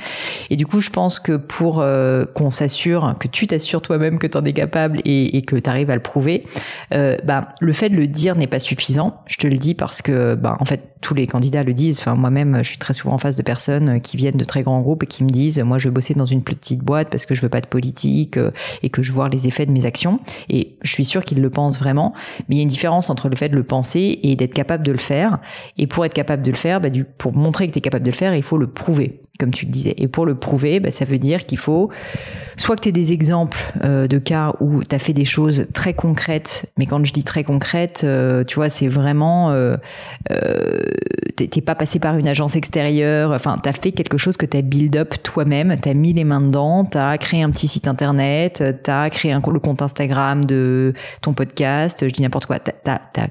Et 0.50 0.56
du 0.56 0.66
coup, 0.66 0.82
je 0.82 0.90
pense 0.90 1.18
que 1.18 1.38
pour 1.38 1.82
qu'on 2.34 2.50
s'assure, 2.50 3.14
que 3.18 3.28
tu 3.28 3.46
t'assures 3.46 3.80
toi-même 3.80 4.18
que 4.18 4.26
tu 4.26 4.36
en 4.36 4.44
es 4.44 4.52
capable 4.52 5.00
et, 5.06 5.38
et 5.38 5.42
que 5.42 5.56
tu 5.56 5.70
arrives 5.70 5.88
à 5.88 5.94
le 5.94 6.02
euh, 6.92 7.16
bah, 7.24 7.48
le 7.60 7.72
fait 7.72 7.88
de 7.88 7.96
le 7.96 8.06
dire 8.06 8.36
n'est 8.36 8.46
pas 8.46 8.58
suffisant. 8.58 9.22
Je 9.26 9.36
te 9.36 9.46
le 9.46 9.56
dis 9.56 9.74
parce 9.74 10.02
que, 10.02 10.34
bah, 10.34 10.56
en 10.60 10.64
fait, 10.64 10.94
tous 11.00 11.14
les 11.14 11.26
candidats 11.26 11.62
le 11.62 11.74
disent. 11.74 11.98
Enfin, 12.00 12.14
moi-même, 12.14 12.58
je 12.62 12.68
suis 12.68 12.78
très 12.78 12.92
souvent 12.92 13.14
en 13.14 13.18
face 13.18 13.36
de 13.36 13.42
personnes 13.42 14.00
qui 14.00 14.16
viennent 14.16 14.36
de 14.36 14.44
très 14.44 14.62
grands 14.62 14.80
groupes 14.80 15.02
et 15.02 15.06
qui 15.06 15.24
me 15.24 15.30
disent, 15.30 15.58
moi, 15.60 15.78
je 15.78 15.88
veux 15.88 15.94
bosser 15.94 16.14
dans 16.14 16.26
une 16.26 16.42
petite 16.42 16.80
boîte 16.80 17.10
parce 17.10 17.26
que 17.26 17.34
je 17.34 17.42
veux 17.42 17.48
pas 17.48 17.60
de 17.60 17.66
politique 17.66 18.36
euh, 18.36 18.50
et 18.82 18.90
que 18.90 19.02
je 19.02 19.10
veux 19.10 19.14
voir 19.14 19.28
les 19.28 19.46
effets 19.46 19.66
de 19.66 19.72
mes 19.72 19.86
actions. 19.86 20.20
Et 20.48 20.76
je 20.82 20.92
suis 20.92 21.04
sûre 21.04 21.24
qu'ils 21.24 21.40
le 21.40 21.50
pensent 21.50 21.78
vraiment. 21.78 22.14
Mais 22.48 22.56
il 22.56 22.58
y 22.58 22.60
a 22.60 22.62
une 22.62 22.68
différence 22.68 23.10
entre 23.10 23.28
le 23.28 23.36
fait 23.36 23.48
de 23.48 23.56
le 23.56 23.64
penser 23.64 24.18
et 24.22 24.36
d'être 24.36 24.54
capable 24.54 24.84
de 24.84 24.92
le 24.92 24.98
faire. 24.98 25.38
Et 25.78 25.86
pour 25.86 26.04
être 26.04 26.14
capable 26.14 26.42
de 26.42 26.50
le 26.50 26.56
faire, 26.56 26.80
bah, 26.80 26.90
du, 26.90 27.04
pour 27.04 27.32
montrer 27.32 27.66
que 27.66 27.72
tu 27.72 27.78
es 27.78 27.82
capable 27.82 28.04
de 28.04 28.10
le 28.10 28.16
faire, 28.16 28.34
il 28.34 28.42
faut 28.42 28.58
le 28.58 28.68
prouver 28.68 29.20
comme 29.40 29.50
tu 29.50 29.64
le 29.64 29.72
disais. 29.72 29.94
Et 29.96 30.06
pour 30.06 30.26
le 30.26 30.34
prouver, 30.34 30.78
bah, 30.78 30.90
ça 30.90 31.04
veut 31.04 31.18
dire 31.18 31.46
qu'il 31.46 31.58
faut 31.58 31.90
soit 32.60 32.76
que 32.76 32.82
tu 32.82 32.88
aies 32.90 32.92
des 32.92 33.12
exemples 33.12 33.58
euh, 33.84 34.06
de 34.06 34.18
cas 34.18 34.52
où 34.60 34.84
tu 34.84 34.94
as 34.94 34.98
fait 34.98 35.12
des 35.12 35.24
choses 35.24 35.66
très 35.72 35.94
concrètes, 35.94 36.70
mais 36.78 36.86
quand 36.86 37.02
je 37.04 37.12
dis 37.12 37.24
très 37.24 37.42
concrètes, 37.42 38.02
euh, 38.04 38.44
tu 38.44 38.56
vois, 38.56 38.68
c'est 38.68 38.88
vraiment... 38.88 39.50
Euh, 39.50 39.76
euh 40.30 40.80
t'es 41.36 41.62
pas 41.62 41.74
passé 41.74 41.98
par 41.98 42.18
une 42.18 42.28
agence 42.28 42.54
extérieure, 42.54 43.32
enfin, 43.32 43.58
tu 43.64 43.72
fait 43.72 43.92
quelque 43.92 44.18
chose 44.18 44.36
que 44.36 44.44
tu 44.44 44.58
as 44.58 44.62
build 44.62 44.94
up 44.96 45.14
toi-même, 45.22 45.74
tu 45.80 45.88
as 45.88 45.94
mis 45.94 46.12
les 46.12 46.24
mains 46.24 46.42
dedans, 46.42 46.84
tu 46.84 46.98
as 46.98 47.16
créé 47.16 47.42
un 47.42 47.50
petit 47.50 47.66
site 47.66 47.88
internet, 47.88 48.62
tu 48.84 48.90
as 48.90 49.08
créé 49.08 49.32
un, 49.32 49.40
le 49.50 49.58
compte 49.58 49.80
Instagram 49.80 50.44
de 50.44 50.92
ton 51.22 51.32
podcast, 51.32 52.06
je 52.06 52.12
dis 52.12 52.20
n'importe 52.20 52.44
quoi, 52.44 52.58
tu 52.58 52.70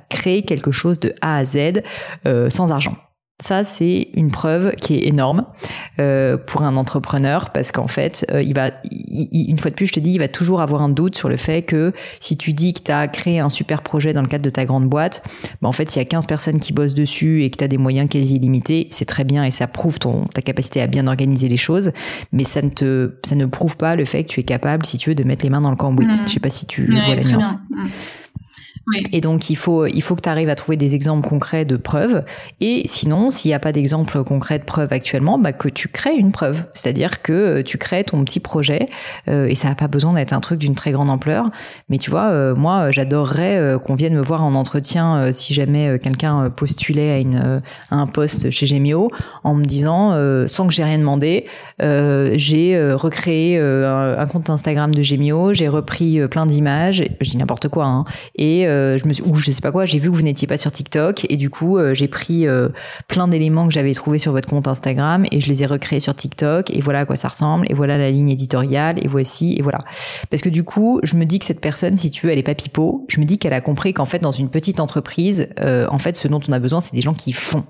créé 0.09 0.41
quelque 0.41 0.71
chose 0.71 0.99
de 0.99 1.13
A 1.21 1.37
à 1.37 1.45
Z 1.45 1.83
sans 2.49 2.71
argent. 2.71 2.95
Ça, 3.41 3.63
c'est 3.63 4.09
une 4.15 4.31
preuve 4.31 4.75
qui 4.75 4.95
est 4.95 5.07
énorme 5.07 5.45
euh, 5.99 6.35
pour 6.35 6.63
un 6.63 6.75
entrepreneur 6.75 7.51
parce 7.51 7.71
qu'en 7.71 7.87
fait, 7.87 8.25
euh, 8.31 8.41
il 8.41 8.53
va, 8.53 8.71
une 8.91 9.57
fois 9.57 9.71
de 9.71 9.75
plus, 9.75 9.87
je 9.87 9.93
te 9.93 9.99
dis, 10.01 10.11
il 10.11 10.17
va 10.19 10.27
toujours 10.27 10.59
avoir 10.59 10.81
un 10.81 10.89
doute 10.89 11.15
sur 11.15 11.29
le 11.29 11.37
fait 11.37 11.61
que 11.61 11.93
si 12.19 12.35
tu 12.35 12.51
dis 12.51 12.73
que 12.73 12.81
tu 12.81 12.91
as 12.91 13.07
créé 13.07 13.39
un 13.39 13.47
super 13.47 13.81
projet 13.81 14.11
dans 14.11 14.21
le 14.21 14.27
cadre 14.27 14.43
de 14.43 14.49
ta 14.49 14.65
grande 14.65 14.89
boîte, 14.89 15.23
bah 15.61 15.69
en 15.69 15.71
fait, 15.71 15.89
s'il 15.89 16.01
y 16.01 16.05
a 16.05 16.05
15 16.05 16.25
personnes 16.25 16.59
qui 16.59 16.73
bossent 16.73 16.93
dessus 16.93 17.43
et 17.43 17.49
que 17.49 17.57
tu 17.57 17.63
as 17.63 17.69
des 17.69 17.77
moyens 17.77 18.09
quasi 18.09 18.35
illimités, 18.35 18.87
c'est 18.91 19.05
très 19.05 19.23
bien 19.23 19.45
et 19.45 19.51
ça 19.51 19.67
prouve 19.67 19.99
ton, 19.99 20.25
ta 20.25 20.41
capacité 20.41 20.81
à 20.81 20.87
bien 20.87 21.07
organiser 21.07 21.47
les 21.47 21.57
choses, 21.57 21.91
mais 22.33 22.43
ça 22.43 22.61
ne 22.61 22.69
te, 22.69 23.15
ça 23.23 23.35
ne 23.35 23.45
prouve 23.45 23.77
pas 23.77 23.95
le 23.95 24.03
fait 24.03 24.25
que 24.25 24.29
tu 24.29 24.41
es 24.41 24.43
capable, 24.43 24.85
si 24.85 24.97
tu 24.97 25.11
veux, 25.11 25.15
de 25.15 25.23
mettre 25.23 25.45
les 25.45 25.49
mains 25.49 25.61
dans 25.61 25.71
le 25.71 25.77
cambouis. 25.77 26.05
Je 26.05 26.11
mmh. 26.11 26.27
Je 26.27 26.33
sais 26.33 26.39
pas 26.41 26.49
si 26.49 26.65
tu 26.65 26.91
vois 26.91 27.15
la 27.15 27.23
nuance. 27.23 27.55
Mmh. 27.69 27.87
Et 29.11 29.21
donc 29.21 29.49
il 29.49 29.55
faut 29.55 29.85
il 29.85 30.01
faut 30.01 30.15
que 30.15 30.21
tu 30.21 30.29
arrives 30.29 30.49
à 30.49 30.55
trouver 30.55 30.77
des 30.77 30.95
exemples 30.95 31.27
concrets 31.27 31.65
de 31.65 31.77
preuves. 31.77 32.23
Et 32.61 32.83
sinon, 32.85 33.29
s'il 33.29 33.49
n'y 33.49 33.55
a 33.55 33.59
pas 33.59 33.71
d'exemple 33.71 34.23
concret 34.23 34.59
de 34.59 34.63
preuve 34.63 34.91
actuellement, 34.91 35.37
bah, 35.37 35.53
que 35.53 35.69
tu 35.69 35.87
crées 35.87 36.15
une 36.15 36.31
preuve. 36.31 36.63
C'est-à-dire 36.73 37.21
que 37.21 37.33
euh, 37.33 37.63
tu 37.63 37.77
crées 37.77 38.03
ton 38.03 38.23
petit 38.23 38.39
projet 38.39 38.89
euh, 39.27 39.47
et 39.47 39.55
ça 39.55 39.69
n'a 39.69 39.75
pas 39.75 39.87
besoin 39.87 40.13
d'être 40.13 40.33
un 40.33 40.39
truc 40.39 40.59
d'une 40.59 40.75
très 40.75 40.91
grande 40.91 41.09
ampleur. 41.09 41.49
Mais 41.89 41.97
tu 41.97 42.09
vois, 42.09 42.27
euh, 42.29 42.55
moi 42.55 42.91
j'adorerais 42.91 43.77
qu'on 43.83 43.95
vienne 43.95 44.15
me 44.15 44.21
voir 44.21 44.43
en 44.43 44.55
entretien 44.55 45.31
si 45.31 45.53
jamais 45.53 45.99
quelqu'un 45.99 46.49
postulait 46.49 47.11
à 47.11 47.19
une 47.19 47.61
à 47.91 47.95
un 47.95 48.07
poste 48.07 48.49
chez 48.49 48.65
Gemio 48.65 49.09
en 49.43 49.55
me 49.55 49.63
disant 49.63 50.13
sans 50.47 50.67
que 50.67 50.73
j'ai 50.73 50.83
rien 50.83 50.97
demandé, 50.97 51.45
j'ai 51.79 52.93
recréé 52.93 53.59
un, 53.59 54.25
compte 54.27 54.49
Instagram 54.49 54.93
de 54.93 55.01
Gemio, 55.01 55.53
j'ai 55.53 55.67
repris 55.67 56.19
plein 56.27 56.45
d'images, 56.45 57.03
je 57.21 57.29
dis 57.29 57.37
n'importe 57.37 57.67
quoi, 57.67 57.85
hein, 57.85 58.05
et 58.35 58.65
euh, 58.79 58.97
je 58.97 59.07
me 59.07 59.13
ou 59.29 59.35
je 59.35 59.51
sais 59.51 59.61
pas 59.61 59.71
quoi, 59.71 59.85
j'ai 59.85 59.99
vu 59.99 60.09
que 60.09 60.15
vous 60.15 60.21
n'étiez 60.21 60.47
pas 60.47 60.57
sur 60.57 60.71
TikTok 60.71 61.25
et 61.29 61.37
du 61.37 61.49
coup 61.49 61.77
euh, 61.77 61.93
j'ai 61.93 62.07
pris 62.07 62.47
euh, 62.47 62.69
plein 63.07 63.27
d'éléments 63.27 63.67
que 63.67 63.73
j'avais 63.73 63.93
trouvés 63.93 64.17
sur 64.17 64.31
votre 64.31 64.49
compte 64.49 64.67
Instagram 64.67 65.25
et 65.31 65.39
je 65.39 65.47
les 65.47 65.63
ai 65.63 65.65
recréés 65.65 65.99
sur 65.99 66.15
TikTok 66.15 66.71
et 66.71 66.81
voilà 66.81 66.99
à 66.99 67.05
quoi 67.05 67.15
ça 67.15 67.27
ressemble 67.27 67.65
et 67.69 67.73
voilà 67.73 67.97
la 67.97 68.09
ligne 68.09 68.29
éditoriale 68.29 69.03
et 69.03 69.07
voici 69.07 69.55
et 69.57 69.61
voilà. 69.61 69.79
Parce 70.29 70.41
que 70.41 70.49
du 70.49 70.63
coup 70.63 70.99
je 71.03 71.15
me 71.15 71.25
dis 71.25 71.39
que 71.39 71.45
cette 71.45 71.61
personne, 71.61 71.97
si 71.97 72.11
tu 72.11 72.25
veux, 72.25 72.31
elle 72.31 72.39
est 72.39 72.43
pas 72.43 72.55
pipeau. 72.55 73.05
Je 73.09 73.19
me 73.19 73.25
dis 73.25 73.37
qu'elle 73.37 73.53
a 73.53 73.61
compris 73.61 73.93
qu'en 73.93 74.05
fait 74.05 74.19
dans 74.19 74.31
une 74.31 74.49
petite 74.49 74.79
entreprise, 74.79 75.49
en 75.59 75.97
fait 75.97 76.15
ce 76.15 76.27
dont 76.27 76.41
on 76.47 76.51
a 76.51 76.59
besoin 76.59 76.79
c'est 76.79 76.93
des 76.93 77.01
gens 77.01 77.13
qui 77.13 77.33
font 77.33 77.63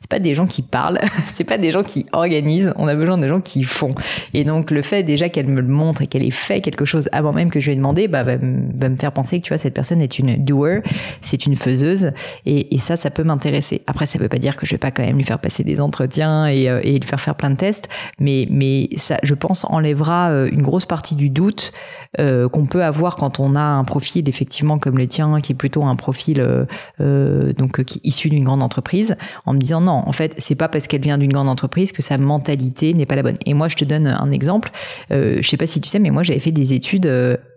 c'est 0.00 0.10
pas 0.10 0.18
des 0.18 0.34
gens 0.34 0.46
qui 0.46 0.62
parlent, 0.62 0.98
c'est 1.26 1.44
pas 1.44 1.58
des 1.58 1.70
gens 1.70 1.82
qui 1.82 2.06
organisent. 2.12 2.72
On 2.76 2.88
a 2.88 2.94
besoin 2.94 3.18
de 3.18 3.28
gens 3.28 3.40
qui 3.40 3.64
font. 3.64 3.94
Et 4.34 4.44
donc 4.44 4.70
le 4.70 4.82
fait 4.82 5.02
déjà 5.02 5.28
qu'elle 5.28 5.46
me 5.46 5.60
le 5.60 5.68
montre 5.68 6.02
et 6.02 6.06
qu'elle 6.06 6.24
ait 6.24 6.30
fait 6.30 6.60
quelque 6.60 6.84
chose 6.84 7.08
avant 7.12 7.32
même 7.32 7.50
que 7.50 7.60
je 7.60 7.66
lui 7.66 7.72
ai 7.74 7.76
demandé, 7.76 8.08
bah, 8.08 8.24
va, 8.24 8.38
me 8.38 8.96
faire 8.96 9.12
penser 9.12 9.40
que 9.40 9.44
tu 9.44 9.50
vois 9.50 9.58
cette 9.58 9.74
personne 9.74 10.00
est 10.00 10.18
une 10.18 10.42
doer, 10.42 10.82
c'est 11.20 11.46
une 11.46 11.54
faiseuse. 11.54 12.12
Et, 12.46 12.74
et 12.74 12.78
ça, 12.78 12.96
ça 12.96 13.10
peut 13.10 13.24
m'intéresser. 13.24 13.82
Après, 13.86 14.06
ça 14.06 14.18
veut 14.18 14.28
pas 14.28 14.38
dire 14.38 14.56
que 14.56 14.66
je 14.66 14.72
vais 14.72 14.78
pas 14.78 14.90
quand 14.90 15.02
même 15.02 15.16
lui 15.16 15.24
faire 15.24 15.38
passer 15.38 15.64
des 15.64 15.80
entretiens 15.80 16.46
et, 16.46 16.68
euh, 16.68 16.80
et 16.82 16.98
lui 16.98 17.06
faire 17.06 17.20
faire 17.20 17.34
plein 17.34 17.50
de 17.50 17.56
tests, 17.56 17.88
mais 18.18 18.46
mais 18.50 18.88
ça, 18.96 19.18
je 19.22 19.34
pense, 19.34 19.64
enlèvera 19.68 20.30
euh, 20.30 20.48
une 20.50 20.62
grosse 20.62 20.86
partie 20.86 21.14
du 21.14 21.30
doute 21.30 21.72
euh, 22.18 22.48
qu'on 22.48 22.66
peut 22.66 22.82
avoir 22.82 23.16
quand 23.16 23.38
on 23.38 23.54
a 23.54 23.60
un 23.60 23.84
profil 23.84 24.28
effectivement 24.28 24.78
comme 24.78 24.98
le 24.98 25.06
tien, 25.06 25.38
qui 25.40 25.52
est 25.52 25.54
plutôt 25.56 25.84
un 25.84 25.96
profil 25.96 26.66
euh, 27.00 27.52
donc 27.52 27.84
qui 27.84 28.00
issu 28.04 28.28
d'une 28.28 28.44
grande 28.44 28.62
entreprise, 28.62 29.16
en 29.46 29.52
me 29.52 29.58
disant 29.58 29.80
en 29.90 30.12
fait, 30.12 30.34
c'est 30.38 30.54
pas 30.54 30.68
parce 30.68 30.86
qu'elle 30.86 31.02
vient 31.02 31.18
d'une 31.18 31.32
grande 31.32 31.48
entreprise 31.48 31.92
que 31.92 32.02
sa 32.02 32.18
mentalité 32.18 32.94
n'est 32.94 33.06
pas 33.06 33.16
la 33.16 33.22
bonne. 33.22 33.38
Et 33.46 33.54
moi, 33.54 33.68
je 33.68 33.76
te 33.76 33.84
donne 33.84 34.06
un 34.06 34.30
exemple. 34.30 34.70
Euh, 35.12 35.38
je 35.40 35.48
sais 35.48 35.56
pas 35.56 35.66
si 35.66 35.80
tu 35.80 35.88
sais, 35.88 35.98
mais 35.98 36.10
moi, 36.10 36.22
j'avais 36.22 36.40
fait 36.40 36.52
des 36.52 36.72
études 36.72 37.06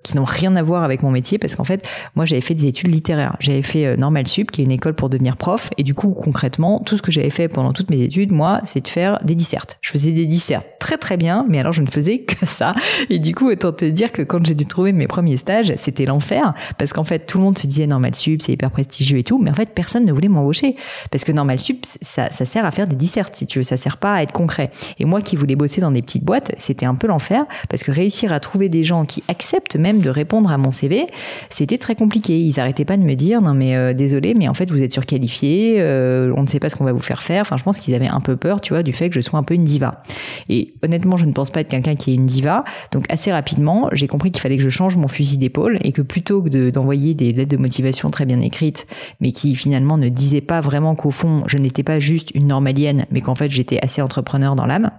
qui 0.04 0.16
n'ont 0.16 0.24
rien 0.24 0.56
à 0.56 0.62
voir 0.62 0.84
avec 0.84 1.02
mon 1.04 1.12
métier 1.12 1.38
parce 1.38 1.56
qu'en 1.56 1.64
fait, 1.64 1.88
moi, 2.16 2.26
j'avais 2.26 2.42
fait 2.42 2.56
des 2.56 2.68
études 2.68 2.94
littéraires. 2.94 3.36
J'avais 3.40 3.64
fait 3.64 3.98
Normal 3.98 4.28
Sup, 4.28 4.52
qui 4.52 4.62
est 4.62 4.66
une 4.66 4.72
école 4.72 4.94
pour 4.94 5.10
devenir 5.10 5.38
prof, 5.38 5.70
et 5.78 5.84
du 5.84 5.94
coup, 5.94 6.14
concrètement, 6.14 6.80
tout 6.80 6.98
ce 6.98 7.02
que 7.02 7.12
j'avais 7.12 7.30
fait 7.30 7.48
pendant 7.48 7.74
toutes 7.74 7.90
mes 7.90 8.02
études, 8.02 8.32
moi, 8.32 8.60
c'est 8.64 8.82
de 8.82 8.88
faire 8.88 9.20
des 9.24 9.36
dissertes. 9.36 9.78
Je 9.82 9.92
faisais 9.92 10.12
des 10.12 10.26
dissertes 10.26 10.68
très 10.80 10.98
très 10.98 11.18
bien, 11.18 11.46
mais 11.48 11.60
alors 11.60 11.74
je 11.74 11.82
ne 11.82 11.88
faisais 11.88 12.20
que 12.20 12.46
ça. 12.46 12.76
Et 13.10 13.20
du 13.20 13.34
coup, 13.34 13.50
autant 13.50 13.72
te 13.72 13.86
dire 13.86 14.12
que 14.12 14.22
quand 14.22 14.46
j'ai 14.46 14.56
dû 14.56 14.66
trouver 14.66 14.92
mes 14.92 15.08
premiers 15.08 15.38
stages, 15.38 15.74
c'était 15.78 16.06
l'enfer 16.06 16.54
parce 16.78 16.94
qu'en 16.94 17.04
fait, 17.04 17.26
tout 17.26 17.38
le 17.38 17.44
monde 17.46 17.58
se 17.58 17.68
disait 17.68 17.88
Normal 17.88 18.16
Sup, 18.16 18.42
c'est 18.42 18.52
hyper 18.52 18.72
prestigieux 18.72 19.18
et 19.18 19.24
tout, 19.24 19.40
mais 19.40 19.50
en 19.50 19.54
fait, 19.54 19.70
personne 19.74 20.06
ne 20.06 20.12
voulait 20.12 20.28
m'embaucher 20.28 20.76
parce 21.12 21.24
que 21.24 21.32
Normal 21.32 21.60
Sup, 21.60 21.86
ça, 22.02 22.30
ça 22.30 22.46
sert 22.46 22.66
à 22.66 22.72
faire 22.72 22.88
des 22.88 22.96
dissertes, 22.96 23.36
si 23.36 23.46
tu 23.46 23.60
veux, 23.60 23.64
ça 23.64 23.78
sert 23.78 23.98
pas 23.98 24.16
à 24.16 24.24
être 24.24 24.34
concret. 24.34 24.72
Et 25.00 25.06
moi 25.06 25.22
qui 25.22 25.36
voulais 25.36 25.56
bosser 25.56 25.82
dans 25.82 25.92
des 25.92 26.02
petites 26.02 26.24
boîtes, 26.24 26.52
c'était 26.58 26.86
un 26.86 26.96
peu 26.96 27.08
l'enfer 27.08 27.46
parce 27.70 27.84
que 27.84 27.92
réussir 27.92 28.34
à 28.34 28.40
trouver 28.40 28.70
des 28.70 28.84
gens 28.84 29.06
qui 29.06 29.24
acceptent 29.28 29.78
même 29.78 29.93
de 30.02 30.10
répondre 30.10 30.52
à 30.52 30.58
mon 30.58 30.72
CV, 30.72 31.08
c'était 31.50 31.78
très 31.78 31.96
compliqué. 31.96 32.40
Ils 32.40 32.60
arrêtaient 32.60 32.86
pas 32.86 32.98
de 32.98 33.04
me 33.04 33.16
dire 33.16 33.42
non 33.42 33.54
mais 33.54 33.76
euh, 33.76 33.94
désolé, 33.94 34.34
mais 34.34 34.48
en 34.48 34.54
fait 34.54 34.70
vous 34.72 34.84
êtes 34.84 34.94
surqualifié, 34.94 35.76
euh, 35.80 36.34
on 36.36 36.42
ne 36.42 36.48
sait 36.48 36.60
pas 36.60 36.70
ce 36.70 36.76
qu'on 36.76 36.86
va 36.86 36.94
vous 36.94 37.02
faire 37.02 37.22
faire. 37.22 37.42
Enfin, 37.42 37.58
je 37.58 37.64
pense 37.64 37.80
qu'ils 37.80 37.96
avaient 37.96 38.08
un 38.08 38.20
peu 38.20 38.36
peur, 38.36 38.62
tu 38.62 38.74
vois, 38.74 38.84
du 38.84 38.94
fait 38.94 39.10
que 39.10 39.16
je 39.16 39.22
sois 39.22 39.40
un 39.40 39.44
peu 39.44 39.54
une 39.54 39.64
diva. 39.64 40.04
Et 40.50 40.74
honnêtement, 40.84 41.18
je 41.18 41.26
ne 41.26 41.32
pense 41.32 41.50
pas 41.50 41.62
être 41.62 41.70
quelqu'un 41.70 41.96
qui 41.96 42.12
est 42.12 42.16
une 42.16 42.26
diva. 42.26 42.64
Donc 42.92 43.06
assez 43.10 43.32
rapidement, 43.32 43.90
j'ai 43.92 44.08
compris 44.08 44.32
qu'il 44.32 44.42
fallait 44.42 44.58
que 44.58 44.64
je 44.64 44.70
change 44.70 44.98
mon 44.98 45.08
fusil 45.08 45.38
d'épaule 45.38 45.80
et 45.84 45.92
que 45.92 46.02
plutôt 46.02 46.42
que 46.42 46.70
d'envoyer 46.70 47.14
des 47.14 47.32
lettres 47.32 47.52
de 47.52 47.58
motivation 47.58 48.10
très 48.10 48.26
bien 48.26 48.40
écrites, 48.40 48.88
mais 49.20 49.32
qui 49.32 49.56
finalement 49.56 49.98
ne 49.98 50.10
disaient 50.10 50.42
pas 50.42 50.62
vraiment 50.62 50.96
qu'au 50.96 51.12
fond 51.12 51.44
je 51.48 51.58
n'étais 51.58 51.84
pas 51.84 52.00
juste 52.00 52.32
une 52.34 52.48
normalienne, 52.48 53.06
mais 53.12 53.22
qu'en 53.22 53.36
fait 53.36 53.50
j'étais 53.50 53.80
assez 53.82 54.02
entrepreneur 54.02 54.56
dans 54.56 54.66
l'âme, 54.66 54.92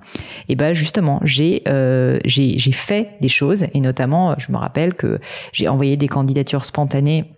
et 0.48 0.56
ben 0.56 0.74
justement 0.74 1.20
j'ai 1.24 1.62
euh, 1.68 2.18
j'ai 2.24 2.72
fait 2.72 3.10
des 3.20 3.28
choses 3.28 3.66
et 3.72 3.80
notamment 3.80 4.34
je 4.38 4.52
me 4.52 4.56
rappelle 4.56 4.83
que 4.92 5.18
j'ai 5.52 5.68
envoyé 5.68 5.96
des 5.96 6.08
candidatures 6.08 6.66
spontanées 6.66 7.34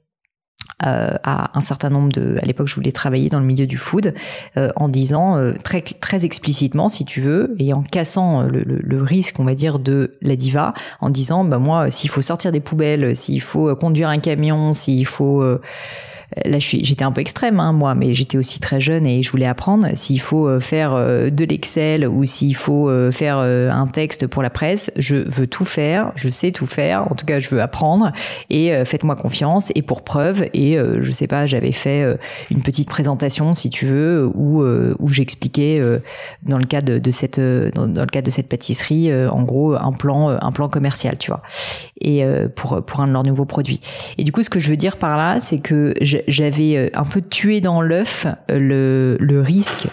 euh, 0.84 1.14
à 1.22 1.56
un 1.56 1.60
certain 1.62 1.88
nombre 1.88 2.10
de 2.12 2.36
à 2.42 2.44
l'époque 2.44 2.66
je 2.66 2.74
voulais 2.74 2.92
travailler 2.92 3.30
dans 3.30 3.38
le 3.38 3.46
milieu 3.46 3.66
du 3.66 3.78
food 3.78 4.12
euh, 4.58 4.70
en 4.76 4.90
disant 4.90 5.38
euh, 5.38 5.54
très 5.62 6.26
explicitement 6.26 6.90
si 6.90 7.06
tu 7.06 7.22
veux 7.22 7.54
et 7.58 7.72
en 7.72 7.82
cassant 7.82 8.42
le, 8.42 9.02
risque 9.02 9.40
on 9.40 9.44
va 9.44 9.54
dire 9.54 9.78
de 9.78 10.18
la 10.20 10.36
diva 10.36 10.74
en 11.00 11.08
disant 11.08 11.44
bah 11.44 11.58
moi 11.58 11.90
s'il 11.90 12.10
faut 12.10 12.20
sortir 12.20 12.52
des 12.52 12.60
poubelles 12.60 13.16
s'il 13.16 13.40
faut 13.40 13.74
conduire 13.76 14.08
un 14.10 14.18
camion 14.18 14.74
s'il 14.74 15.06
faut 15.06 15.42
là 16.44 16.58
j'étais 16.58 17.04
un 17.04 17.12
peu 17.12 17.20
extrême 17.20 17.60
hein, 17.60 17.72
moi 17.72 17.94
mais 17.94 18.12
j'étais 18.12 18.36
aussi 18.36 18.60
très 18.60 18.80
jeune 18.80 19.06
et 19.06 19.22
je 19.22 19.30
voulais 19.30 19.46
apprendre 19.46 19.88
s'il 19.94 20.20
faut 20.20 20.48
euh, 20.48 20.60
faire 20.60 20.94
euh, 20.94 21.30
de 21.30 21.44
l'excel 21.44 22.06
ou 22.06 22.24
s'il 22.24 22.56
faut 22.56 22.88
euh, 22.88 23.10
faire 23.10 23.38
un 23.38 23.86
texte 23.86 24.26
pour 24.26 24.42
la 24.42 24.50
presse. 24.50 24.90
Je 24.96 25.16
veux 25.16 25.46
tout 25.46 25.64
faire 25.64 26.12
je 26.16 26.28
sais 26.28 26.50
tout 26.50 26.66
faire. 26.66 27.10
En 27.10 27.14
tout 27.14 27.26
cas 27.26 27.38
je 27.38 27.48
veux 27.48 27.60
apprendre 27.60 28.12
et 28.50 28.72
faites-moi 28.84 29.16
confiance 29.16 29.70
et 29.74 29.82
pour 29.82 30.02
preuve 30.02 30.44
et 30.54 30.76
je 30.76 31.12
sais 31.12 31.26
pas 31.26 31.46
j'avais 31.46 31.72
fait 31.72 32.04
une 32.50 32.62
petite 32.62 32.88
présentation 32.88 33.54
si 33.54 33.70
tu 33.70 33.86
veux 33.86 34.28
où 34.34 34.62
où 34.62 35.08
j'expliquais 35.08 35.80
dans 36.42 36.58
le 36.58 36.64
cas 36.64 36.80
de, 36.80 37.10
cette 37.10 37.40
dans, 37.40 37.86
le 37.86 38.06
cadre 38.06 38.26
de 38.26 38.30
cette 38.30 38.48
pâtisserie 38.48 39.12
en 39.28 39.42
gros 39.42 39.74
un 39.74 39.92
plan 39.92 40.30
un 40.40 40.52
plan 40.52 40.68
commercial 40.68 41.16
tu 41.18 41.30
vois. 41.30 41.42
Et 42.00 42.24
pour 42.54 42.84
pour 42.84 43.00
un 43.00 43.08
de 43.08 43.12
leurs 43.12 43.24
nouveaux 43.24 43.44
produits. 43.44 43.80
Et 44.18 44.24
du 44.24 44.32
coup 44.32 44.42
ce 44.42 44.50
que 44.50 44.60
je 44.60 44.68
veux 44.70 44.76
dire 44.76 44.96
par 44.96 45.16
là 45.16 45.40
c'est 45.40 45.58
que 45.58 45.94
j'avais 46.28 46.76
euh, 46.76 46.88
un 46.94 47.04
peu 47.04 47.20
tué 47.20 47.60
dans 47.60 47.80
l'œuf 47.80 48.26
euh, 48.50 48.58
le, 48.58 49.16
le 49.20 49.40
risque 49.40 49.88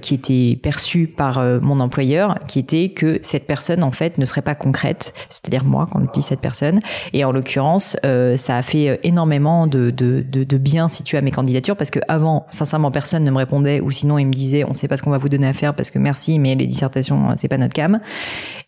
qui 0.00 0.14
était 0.14 0.58
perçu 0.60 1.06
par 1.06 1.42
mon 1.60 1.80
employeur, 1.80 2.38
qui 2.46 2.58
était 2.58 2.90
que 2.90 3.18
cette 3.22 3.46
personne 3.46 3.82
en 3.82 3.92
fait 3.92 4.18
ne 4.18 4.24
serait 4.24 4.42
pas 4.42 4.54
concrète, 4.54 5.14
c'est-à-dire 5.28 5.64
moi 5.64 5.86
quand 5.90 6.00
je 6.00 6.10
dis 6.12 6.22
cette 6.22 6.40
personne. 6.40 6.80
Et 7.12 7.24
en 7.24 7.32
l'occurrence, 7.32 7.96
ça 8.36 8.56
a 8.56 8.62
fait 8.62 9.00
énormément 9.02 9.66
de, 9.66 9.90
de, 9.90 10.22
de, 10.22 10.58
bien 10.58 10.88
situé 10.88 11.18
à 11.18 11.20
mes 11.20 11.30
candidatures 11.30 11.76
parce 11.76 11.90
que 11.90 12.00
avant, 12.08 12.46
sincèrement, 12.50 12.90
personne 12.90 13.24
ne 13.24 13.30
me 13.30 13.38
répondait 13.38 13.80
ou 13.80 13.90
sinon 13.90 14.18
il 14.18 14.26
me 14.26 14.32
disait 14.32 14.64
on 14.64 14.74
sait 14.74 14.88
pas 14.88 14.96
ce 14.96 15.02
qu'on 15.02 15.10
va 15.10 15.18
vous 15.18 15.28
donner 15.28 15.46
à 15.46 15.52
faire 15.52 15.74
parce 15.74 15.90
que 15.90 15.98
merci, 15.98 16.38
mais 16.38 16.54
les 16.54 16.66
dissertations 16.66 17.34
c'est 17.36 17.48
pas 17.48 17.58
notre 17.58 17.74
cam. 17.74 18.00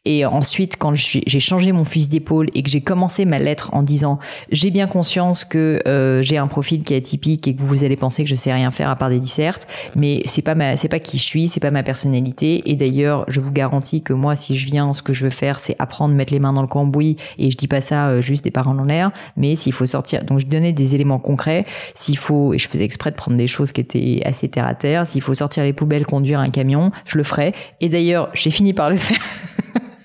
Et 0.04 0.24
ensuite, 0.24 0.76
quand 0.78 0.94
j'ai 0.94 1.40
changé 1.40 1.72
mon 1.72 1.84
fusil 1.84 2.08
d'épaule 2.08 2.48
et 2.54 2.62
que 2.62 2.70
j'ai 2.70 2.80
commencé 2.80 3.24
ma 3.24 3.38
lettre 3.38 3.70
en 3.74 3.82
disant 3.82 4.18
j'ai 4.50 4.70
bien 4.70 4.86
conscience 4.86 5.44
que 5.44 5.82
j'ai 6.22 6.38
un 6.38 6.46
profil 6.46 6.84
qui 6.84 6.94
est 6.94 7.00
typique 7.00 7.48
et 7.48 7.54
que 7.54 7.62
vous 7.62 7.84
allez 7.84 7.96
penser 7.96 8.24
que 8.24 8.30
je 8.30 8.34
sais 8.34 8.52
rien 8.52 8.70
faire 8.70 8.88
à 8.88 8.96
part 8.96 9.10
des 9.10 9.20
dissertes, 9.20 9.66
mais 9.96 10.22
c'est 10.24 10.42
pas 10.42 10.54
ma, 10.54 10.76
c'est 10.76 10.88
pas 10.88 10.99
qui 11.02 11.18
je 11.18 11.24
suis, 11.24 11.48
c'est 11.48 11.60
pas 11.60 11.70
ma 11.70 11.82
personnalité. 11.82 12.62
Et 12.70 12.76
d'ailleurs, 12.76 13.24
je 13.28 13.40
vous 13.40 13.52
garantis 13.52 14.02
que 14.02 14.12
moi, 14.12 14.36
si 14.36 14.54
je 14.54 14.66
viens, 14.66 14.92
ce 14.92 15.02
que 15.02 15.12
je 15.12 15.24
veux 15.24 15.30
faire, 15.30 15.60
c'est 15.60 15.76
apprendre, 15.78 16.14
mettre 16.14 16.32
les 16.32 16.38
mains 16.38 16.52
dans 16.52 16.62
le 16.62 16.68
cambouis. 16.68 17.16
Et 17.38 17.50
je 17.50 17.56
dis 17.56 17.68
pas 17.68 17.80
ça 17.80 18.08
euh, 18.08 18.20
juste 18.20 18.44
des 18.44 18.50
paroles 18.50 18.78
en 18.78 18.84
l'air, 18.84 19.10
mais 19.36 19.56
s'il 19.56 19.72
faut 19.72 19.86
sortir, 19.86 20.24
donc 20.24 20.38
je 20.38 20.46
donnais 20.46 20.72
des 20.72 20.94
éléments 20.94 21.18
concrets. 21.18 21.66
S'il 21.94 22.18
faut, 22.18 22.54
et 22.54 22.58
je 22.58 22.68
faisais 22.68 22.84
exprès 22.84 23.10
de 23.10 23.16
prendre 23.16 23.36
des 23.36 23.46
choses 23.46 23.72
qui 23.72 23.80
étaient 23.80 24.22
assez 24.24 24.48
terre 24.48 24.66
à 24.66 24.74
terre. 24.74 25.06
S'il 25.06 25.22
faut 25.22 25.34
sortir 25.34 25.64
les 25.64 25.72
poubelles, 25.72 26.06
conduire 26.06 26.40
un 26.40 26.50
camion, 26.50 26.90
je 27.04 27.18
le 27.18 27.24
ferai. 27.24 27.54
Et 27.80 27.88
d'ailleurs, 27.88 28.30
j'ai 28.34 28.50
fini 28.50 28.72
par 28.72 28.90
le 28.90 28.96
faire. 28.96 29.18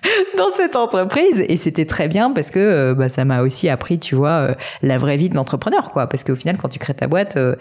dans 0.37 0.49
cette 0.53 0.75
entreprise. 0.75 1.43
Et 1.47 1.57
c'était 1.57 1.85
très 1.85 2.07
bien 2.07 2.31
parce 2.31 2.51
que 2.51 2.59
euh, 2.59 2.93
bah, 2.93 3.09
ça 3.09 3.25
m'a 3.25 3.41
aussi 3.41 3.69
appris 3.69 3.99
tu 3.99 4.15
vois 4.15 4.31
euh, 4.31 4.53
la 4.81 4.97
vraie 4.97 5.17
vie 5.17 5.29
de 5.29 5.35
l'entrepreneur 5.35 5.91
quoi. 5.91 6.07
Parce 6.07 6.23
qu'au 6.23 6.35
final 6.35 6.57
quand 6.57 6.69
tu 6.69 6.79
crées 6.79 6.93
ta 6.93 7.07
boîte 7.07 7.37
euh, 7.37 7.55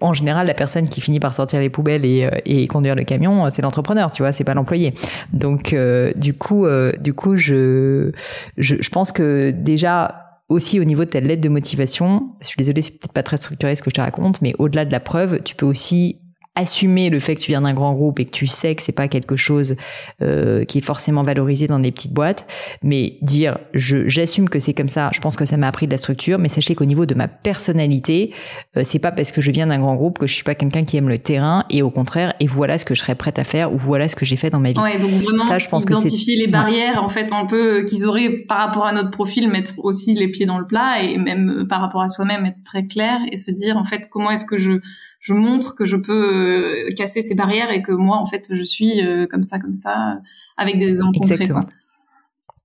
en 0.00 0.14
général 0.14 0.46
la 0.46 0.54
personne 0.54 0.88
qui 0.88 1.00
finit 1.00 1.20
par 1.20 1.34
sortir 1.34 1.60
les 1.60 1.70
poubelles 1.70 2.04
et, 2.04 2.28
et 2.44 2.66
conduire 2.66 2.94
le 2.94 3.04
camion 3.04 3.48
c'est 3.50 3.62
l'entrepreneur 3.62 4.10
tu 4.10 4.22
vois 4.22 4.32
c'est 4.32 4.44
pas 4.44 4.54
l'employé. 4.54 4.94
Donc 5.32 5.74
du 6.16 6.34
coup 6.34 6.66
du 6.98 7.14
coup 7.14 7.36
je, 7.36 8.12
je 8.56 8.76
je 8.80 8.90
pense 8.90 9.12
que 9.12 9.50
déjà 9.50 10.26
aussi 10.48 10.78
au 10.78 10.84
niveau 10.84 11.04
de 11.04 11.10
ta 11.10 11.20
lettre 11.20 11.42
de 11.42 11.48
motivation, 11.48 12.30
je 12.40 12.46
suis 12.46 12.56
désolée, 12.56 12.82
c'est 12.82 12.92
peut-être 12.92 13.12
pas 13.12 13.22
très 13.22 13.36
structuré 13.36 13.74
ce 13.74 13.82
que 13.82 13.90
je 13.90 13.96
te 13.96 14.00
raconte, 14.00 14.40
mais 14.42 14.54
au-delà 14.58 14.84
de 14.84 14.92
la 14.92 15.00
preuve, 15.00 15.42
tu 15.42 15.56
peux 15.56 15.66
aussi 15.66 16.20
assumer 16.56 17.10
le 17.10 17.20
fait 17.20 17.36
que 17.36 17.40
tu 17.40 17.52
viens 17.52 17.60
d'un 17.60 17.74
grand 17.74 17.92
groupe 17.92 18.18
et 18.18 18.24
que 18.24 18.30
tu 18.30 18.46
sais 18.46 18.74
que 18.74 18.82
c'est 18.82 18.92
pas 18.92 19.08
quelque 19.08 19.36
chose 19.36 19.76
euh, 20.22 20.64
qui 20.64 20.78
est 20.78 20.82
forcément 20.82 21.22
valorisé 21.22 21.66
dans 21.66 21.78
des 21.78 21.92
petites 21.92 22.12
boîtes, 22.12 22.46
mais 22.82 23.18
dire 23.22 23.58
je 23.74 24.08
j'assume 24.08 24.48
que 24.48 24.58
c'est 24.58 24.74
comme 24.74 24.88
ça. 24.88 25.10
Je 25.14 25.20
pense 25.20 25.36
que 25.36 25.44
ça 25.44 25.56
m'a 25.56 25.68
appris 25.68 25.86
de 25.86 25.92
la 25.92 25.98
structure, 25.98 26.38
mais 26.38 26.48
sachez 26.48 26.74
qu'au 26.74 26.84
niveau 26.84 27.06
de 27.06 27.14
ma 27.14 27.28
personnalité, 27.28 28.32
euh, 28.76 28.82
c'est 28.84 28.98
pas 28.98 29.12
parce 29.12 29.32
que 29.32 29.40
je 29.40 29.50
viens 29.50 29.66
d'un 29.66 29.78
grand 29.78 29.94
groupe 29.94 30.18
que 30.18 30.26
je 30.26 30.34
suis 30.34 30.44
pas 30.44 30.54
quelqu'un 30.54 30.84
qui 30.84 30.96
aime 30.96 31.08
le 31.08 31.18
terrain 31.18 31.64
et 31.70 31.82
au 31.82 31.90
contraire. 31.90 32.34
Et 32.40 32.46
voilà 32.46 32.78
ce 32.78 32.84
que 32.84 32.94
je 32.94 33.00
serais 33.00 33.14
prête 33.14 33.38
à 33.38 33.44
faire 33.44 33.72
ou 33.72 33.78
voilà 33.78 34.08
ce 34.08 34.16
que 34.16 34.24
j'ai 34.24 34.36
fait 34.36 34.50
dans 34.50 34.60
ma 34.60 34.72
vie. 34.72 34.80
Ouais, 34.80 34.98
donc 34.98 35.10
vraiment 35.10 35.44
ça, 35.44 35.58
je 35.58 35.68
pense 35.68 35.84
identifier 35.84 36.36
les 36.36 36.48
barrières 36.48 37.02
en 37.02 37.08
fait 37.08 37.32
un 37.32 37.46
peu 37.46 37.80
euh, 37.80 37.84
qu'ils 37.84 38.06
auraient 38.06 38.44
par 38.48 38.58
rapport 38.58 38.86
à 38.86 38.92
notre 38.92 39.10
profil, 39.10 39.48
mettre 39.48 39.72
aussi 39.78 40.14
les 40.14 40.28
pieds 40.28 40.46
dans 40.46 40.58
le 40.58 40.66
plat 40.66 41.02
et 41.02 41.18
même 41.18 41.50
euh, 41.50 41.64
par 41.66 41.80
rapport 41.80 42.02
à 42.02 42.08
soi-même 42.08 42.46
être 42.46 42.62
très 42.64 42.86
clair 42.86 43.18
et 43.30 43.36
se 43.36 43.50
dire 43.50 43.76
en 43.76 43.84
fait 43.84 44.08
comment 44.10 44.30
est-ce 44.30 44.44
que 44.44 44.58
je 44.58 44.80
je 45.26 45.32
montre 45.32 45.74
que 45.74 45.84
je 45.84 45.96
peux 45.96 46.86
euh, 46.86 46.90
casser 46.96 47.20
ces 47.20 47.34
barrières 47.34 47.72
et 47.72 47.82
que 47.82 47.90
moi, 47.90 48.16
en 48.18 48.26
fait, 48.26 48.46
je 48.48 48.62
suis 48.62 49.04
euh, 49.04 49.26
comme 49.26 49.42
ça, 49.42 49.58
comme 49.58 49.74
ça, 49.74 50.18
avec 50.56 50.78
des 50.78 50.88
exemples 50.88 51.16
Exactement. 51.16 51.64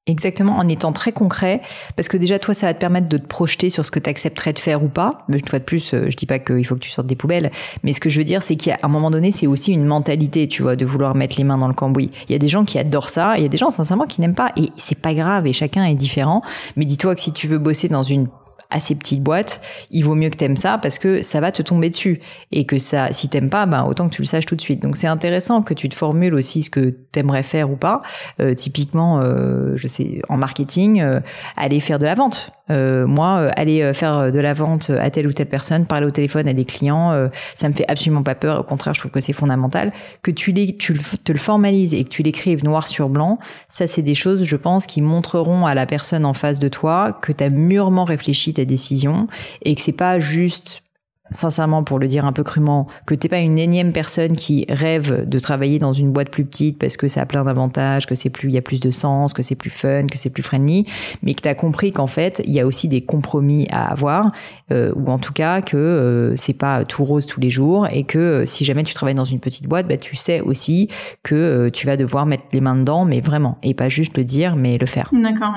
Exactement, 0.08 0.58
en 0.58 0.68
étant 0.68 0.92
très 0.92 1.12
concret, 1.12 1.62
parce 1.96 2.08
que 2.08 2.18
déjà 2.18 2.40
toi, 2.40 2.56
ça 2.56 2.66
va 2.66 2.74
te 2.74 2.80
permettre 2.80 3.08
de 3.08 3.18
te 3.18 3.26
projeter 3.26 3.70
sur 3.70 3.86
ce 3.86 3.92
que 3.92 4.00
tu 4.00 4.10
accepterais 4.10 4.52
de 4.52 4.60
faire 4.60 4.84
ou 4.84 4.90
pas. 4.90 5.26
Une 5.30 5.40
fois 5.48 5.60
de 5.60 5.64
plus, 5.64 5.94
euh, 5.94 6.10
je 6.10 6.18
dis 6.18 6.26
pas 6.26 6.40
qu'il 6.40 6.66
faut 6.66 6.74
que 6.76 6.80
tu 6.80 6.90
sortes 6.90 7.08
des 7.08 7.16
poubelles, 7.16 7.52
mais 7.84 7.94
ce 7.94 8.00
que 8.00 8.10
je 8.10 8.18
veux 8.18 8.24
dire, 8.24 8.44
c'est 8.44 8.56
qu'à 8.56 8.78
un 8.82 8.88
moment 8.88 9.10
donné, 9.10 9.32
c'est 9.32 9.48
aussi 9.48 9.72
une 9.72 9.86
mentalité, 9.86 10.48
tu 10.48 10.64
vois, 10.64 10.76
de 10.76 10.86
vouloir 10.86 11.16
mettre 11.16 11.38
les 11.38 11.44
mains 11.44 11.58
dans 11.58 11.68
le 11.68 11.74
cambouis. 11.74 12.12
Il 12.28 12.32
y 12.32 12.36
a 12.36 12.40
des 12.40 12.48
gens 12.48 12.66
qui 12.66 12.78
adorent 12.80 13.10
ça, 13.10 13.38
il 13.38 13.44
y 13.44 13.46
a 13.46 13.50
des 13.50 13.58
gens 13.58 13.70
sincèrement 13.70 14.06
qui 14.06 14.22
n'aiment 14.22 14.36
pas, 14.36 14.52
et 14.56 14.70
c'est 14.76 15.00
pas 15.00 15.14
grave, 15.14 15.46
et 15.48 15.54
chacun 15.54 15.86
est 15.86 15.96
différent. 15.96 16.42
Mais 16.76 16.86
dis-toi 16.86 17.16
que 17.16 17.22
si 17.22 17.32
tu 17.32 17.48
veux 17.48 17.60
bosser 17.60 17.88
dans 17.88 18.04
une 18.04 18.28
à 18.72 18.80
ces 18.80 18.96
petites 18.96 19.22
boîtes, 19.22 19.62
il 19.92 20.04
vaut 20.04 20.16
mieux 20.16 20.30
que 20.30 20.38
t'aimes 20.38 20.58
ça 20.58 20.78
parce 20.78 20.98
que 20.98 21.22
ça 21.22 21.40
va 21.40 21.52
te 21.52 21.62
tomber 21.62 21.90
dessus 21.90 22.22
et 22.52 22.66
que 22.66 22.78
ça, 22.78 23.12
si 23.12 23.30
t'aimes 23.30 23.50
pas, 23.50 23.66
ben 23.66 23.84
autant 23.84 24.10
que 24.10 24.16
tu 24.16 24.22
le 24.22 24.28
saches 24.28 24.46
tout 24.46 24.56
de 24.56 24.62
suite. 24.62 24.82
Donc 24.82 24.98
c'est 24.98 25.08
intéressant 25.08 25.62
que 25.62 25.74
tu 25.74 25.90
te 25.90 25.96
formules 25.96 26.34
aussi 26.34 26.64
ce 26.64 26.70
que 26.70 26.90
t'aimerais 27.12 27.44
faire 27.44 27.70
ou 27.70 27.76
pas. 27.76 28.02
Euh, 28.40 28.54
typiquement, 28.54 29.20
euh, 29.22 29.74
je 29.76 29.88
sais, 29.88 30.22
en 30.30 30.38
marketing, 30.38 31.02
euh, 31.02 31.20
aller 31.58 31.80
faire 31.80 32.00
de 32.00 32.06
la 32.06 32.16
vente. 32.16 32.52
Euh, 32.70 33.06
moi, 33.06 33.52
aller 33.58 33.92
faire 33.94 34.32
de 34.32 34.40
la 34.40 34.54
vente 34.54 34.92
à 34.92 35.10
telle 35.10 35.28
ou 35.28 35.34
telle 35.34 35.50
personne, 35.50 35.86
parler 35.86 36.06
au 36.06 36.12
téléphone 36.12 36.48
à 36.48 36.54
des 36.54 36.64
clients, 36.64 37.30
ça 37.54 37.68
me 37.68 37.74
fait 37.74 37.84
absolument 37.90 38.24
pas 38.24 38.36
peur. 38.36 38.62
Au 38.62 38.64
contraire, 38.64 38.94
je 38.94 39.02
trouve 39.02 39.12
que 39.12 39.20
c'est 39.20 39.34
fondamental. 39.34 39.92
Que 40.22 40.32
tu, 40.32 40.54
les, 40.54 40.78
tu 40.78 40.94
te 40.94 41.34
le 41.34 41.38
formalises 41.38 41.94
et 41.94 42.06
que 42.06 42.10
tu 42.10 42.24
l'écrives 42.24 42.64
noir 42.64 42.88
sur 42.88 43.10
blanc, 43.10 43.40
ça 43.68 43.88
c'est 43.88 44.02
des 44.02 44.16
choses, 44.16 44.44
je 44.46 44.56
pense, 44.56 44.86
qui 44.86 45.02
montreront 45.02 45.66
à 45.66 45.76
la 45.76 45.86
personne 45.86 46.26
en 46.26 46.34
face 46.34 46.60
de 46.60 46.70
toi 46.70 47.12
que 47.12 47.34
tu 47.34 47.44
as 47.44 47.50
mûrement 47.50 48.06
réfléchi 48.06 48.54
ta 48.62 48.66
décision 48.66 49.28
et 49.64 49.76
que 49.76 49.82
c'est 49.82 49.92
pas 49.92 50.20
juste 50.20 50.84
sincèrement, 51.32 51.84
pour 51.84 51.98
le 51.98 52.08
dire 52.08 52.26
un 52.26 52.34
peu 52.34 52.44
crûment, 52.44 52.88
que 53.06 53.16
t'es 53.16 53.30
pas 53.30 53.40
une 53.40 53.58
énième 53.58 53.94
personne 53.94 54.34
qui 54.34 54.66
rêve 54.70 55.28
de 55.28 55.40
travailler 55.40 55.80
dans 55.80 55.94
une 55.94 56.12
boîte 56.12 56.30
plus 56.30 56.46
petite 56.46 56.78
parce 56.78 56.98
que 56.98 57.08
ça 57.08 57.22
a 57.22 57.26
plein 57.26 57.44
d'avantages, 57.46 58.06
que 58.06 58.16
c'est 58.16 58.30
plus, 58.30 58.50
il 58.50 58.54
y 58.54 58.58
a 58.58 58.62
plus 58.62 58.80
de 58.80 58.92
sens, 58.92 59.34
que 59.34 59.42
c'est 59.42 59.56
plus 59.56 59.70
fun, 59.70 60.08
que 60.08 60.18
c'est 60.18 60.30
plus 60.30 60.44
friendly, 60.44 60.86
mais 61.24 61.34
que 61.34 61.42
t'as 61.42 61.56
compris 61.56 61.92
qu'en 61.92 62.08
fait, 62.08 62.42
il 62.46 62.54
y 62.54 62.60
a 62.60 62.68
aussi 62.68 62.88
des 62.88 63.02
compromis 63.02 63.68
à 63.72 63.90
avoir, 63.90 64.32
euh, 64.72 64.94
ou 64.96 65.10
en 65.10 65.20
tout 65.20 65.34
cas 65.34 65.62
que 65.62 65.78
euh, 65.78 66.36
c'est 66.36 66.54
pas 66.54 66.86
tout 66.86 67.06
rose 67.06 67.26
tous 67.26 67.40
les 67.40 67.50
jours, 67.50 67.88
et 67.88 68.04
que 68.04 68.20
euh, 68.20 68.46
si 68.46 68.66
jamais 68.66 68.84
tu 68.84 68.94
travailles 68.94 69.16
dans 69.16 69.26
une 69.26 69.40
petite 69.40 69.68
boîte, 69.68 69.88
bah 69.88 69.98
tu 69.98 70.16
sais 70.16 70.42
aussi 70.42 70.90
que 71.24 71.70
tu 71.70 71.86
vas 71.86 71.98
devoir 71.98 72.26
mettre 72.26 72.44
les 72.52 72.62
mains 72.62 72.76
dedans, 72.76 73.06
mais 73.06 73.22
vraiment, 73.22 73.58
et 73.64 73.74
pas 73.74 73.90
juste 73.90 74.18
le 74.18 74.26
dire, 74.26 74.56
mais 74.56 74.78
le 74.78 74.86
faire. 74.86 75.10
D'accord. 75.14 75.54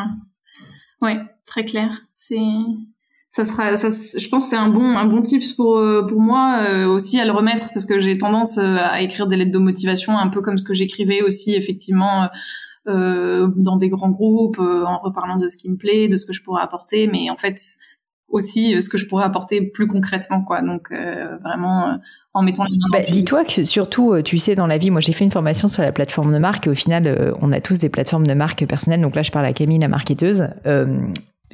Ouais, 1.03 1.19
très 1.47 1.65
clair. 1.65 1.91
C'est 2.15 2.39
ça 3.35 3.45
sera 3.45 3.77
ça, 3.77 3.89
je 3.89 4.29
pense 4.29 4.45
que 4.45 4.51
c'est 4.51 4.57
un 4.57 4.69
bon 4.69 4.97
un 4.97 5.07
bon 5.07 5.21
tips 5.21 5.55
pour 5.55 5.77
euh, 5.77 6.07
pour 6.07 6.21
moi 6.21 6.61
euh, 6.69 6.87
aussi 6.87 7.19
à 7.19 7.25
le 7.25 7.33
remettre 7.33 7.69
parce 7.75 7.85
que 7.85 7.99
j'ai 7.99 8.17
tendance 8.17 8.59
euh, 8.59 8.77
à 8.79 9.03
écrire 9.03 9.27
des 9.27 9.35
lettres 9.35 9.51
de 9.51 9.59
motivation 9.59 10.17
un 10.17 10.29
peu 10.29 10.41
comme 10.41 10.57
ce 10.57 10.65
que 10.65 10.73
j'écrivais 10.73 11.21
aussi 11.21 11.53
effectivement 11.53 12.29
euh, 12.87 13.49
dans 13.57 13.77
des 13.77 13.89
grands 13.89 14.11
groupes 14.11 14.61
en 14.61 14.99
reparlant 14.99 15.37
de 15.37 15.49
ce 15.49 15.57
qui 15.57 15.69
me 15.69 15.77
plaît 15.77 16.07
de 16.07 16.17
ce 16.17 16.27
que 16.27 16.33
je 16.33 16.45
pourrais 16.45 16.63
apporter 16.63 17.09
mais 17.09 17.29
en 17.29 17.37
fait 17.37 17.57
aussi 18.29 18.81
ce 18.81 18.89
que 18.89 18.99
je 18.99 19.07
pourrais 19.09 19.25
apporter 19.25 19.63
plus 19.63 19.89
concrètement 19.89 20.45
quoi. 20.45 20.63
Donc 20.63 20.93
vraiment 21.43 21.99
en 22.35 22.43
mettant 22.45 22.63
les 22.67 22.77
bah, 22.93 23.01
dis-toi 23.01 23.45
que 23.45 23.65
surtout 23.65 24.15
tu 24.23 24.39
sais 24.39 24.55
dans 24.55 24.69
la 24.69 24.79
vie 24.79 24.91
moi 24.91 25.01
j'ai 25.01 25.13
fait 25.13 25.25
une 25.25 25.33
formation 25.33 25.67
sur 25.67 25.83
la 25.83 25.91
plateforme 25.91 26.33
de 26.33 26.39
marque 26.39 26.69
et 26.69 26.71
au 26.71 26.75
final 26.77 27.35
on 27.41 27.51
a 27.51 27.61
tous 27.61 27.81
des 27.81 27.89
plateformes 27.89 28.29
de 28.29 28.35
marque 28.35 28.65
personnelles. 28.65 29.01
Donc 29.01 29.17
là 29.17 29.23
je 29.23 29.33
parle 29.33 29.47
à 29.47 29.53
Camille 29.53 29.81
la 29.81 29.89
marketeuse 29.89 30.47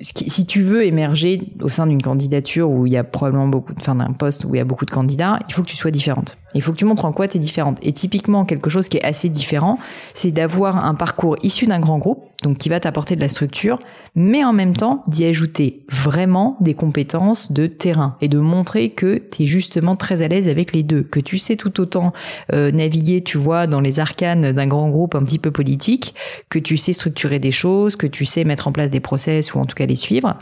si 0.00 0.46
tu 0.46 0.62
veux 0.62 0.85
émerger 0.85 1.53
au 1.61 1.68
sein 1.68 1.87
d'une 1.87 2.03
candidature 2.03 2.70
où 2.70 2.87
il 2.87 2.92
y 2.92 2.96
a 2.96 3.05
probablement 3.05 3.48
beaucoup, 3.48 3.72
enfin 3.76 3.94
d'un 3.94 4.12
poste 4.12 4.44
où 4.44 4.55
il 4.55 4.59
y 4.59 4.61
a 4.61 4.64
beaucoup 4.64 4.87
de 4.87 4.90
candidats, 4.90 5.38
il 5.48 5.55
faut 5.55 5.62
que 5.62 5.68
tu 5.68 5.76
sois 5.76 5.90
différente. 5.90 6.38
Il 6.54 6.62
faut 6.62 6.72
que 6.72 6.76
tu 6.76 6.84
montres 6.84 7.04
en 7.04 7.12
quoi 7.12 7.28
tu 7.28 7.36
es 7.36 7.40
différente. 7.40 7.78
Et 7.82 7.92
typiquement, 7.92 8.44
quelque 8.44 8.70
chose 8.70 8.88
qui 8.88 8.96
est 8.96 9.04
assez 9.04 9.28
différent, 9.28 9.78
c'est 10.14 10.32
d'avoir 10.32 10.84
un 10.84 10.94
parcours 10.94 11.36
issu 11.42 11.66
d'un 11.66 11.80
grand 11.80 11.98
groupe, 11.98 12.24
donc 12.42 12.58
qui 12.58 12.68
va 12.68 12.80
t'apporter 12.80 13.16
de 13.16 13.20
la 13.20 13.28
structure, 13.28 13.78
mais 14.14 14.44
en 14.44 14.52
même 14.52 14.74
temps 14.74 15.02
d'y 15.06 15.24
ajouter 15.24 15.84
vraiment 15.90 16.56
des 16.60 16.74
compétences 16.74 17.52
de 17.52 17.66
terrain 17.66 18.16
et 18.20 18.28
de 18.28 18.38
montrer 18.38 18.90
que 18.90 19.22
tu 19.30 19.42
es 19.42 19.46
justement 19.46 19.96
très 19.96 20.22
à 20.22 20.28
l'aise 20.28 20.48
avec 20.48 20.72
les 20.72 20.82
deux, 20.82 21.02
que 21.02 21.20
tu 21.20 21.38
sais 21.38 21.56
tout 21.56 21.80
autant 21.80 22.12
euh, 22.52 22.70
naviguer, 22.70 23.22
tu 23.22 23.38
vois, 23.38 23.66
dans 23.66 23.80
les 23.80 24.00
arcanes 24.00 24.52
d'un 24.52 24.66
grand 24.66 24.88
groupe 24.88 25.14
un 25.14 25.22
petit 25.22 25.38
peu 25.38 25.50
politique, 25.50 26.14
que 26.48 26.58
tu 26.58 26.76
sais 26.76 26.92
structurer 26.92 27.38
des 27.38 27.52
choses, 27.52 27.96
que 27.96 28.06
tu 28.06 28.24
sais 28.24 28.44
mettre 28.44 28.68
en 28.68 28.72
place 28.72 28.90
des 28.90 29.00
process 29.00 29.54
ou 29.54 29.58
en 29.58 29.66
tout 29.66 29.74
cas 29.74 29.86
les 29.86 29.96
suivre, 29.96 30.36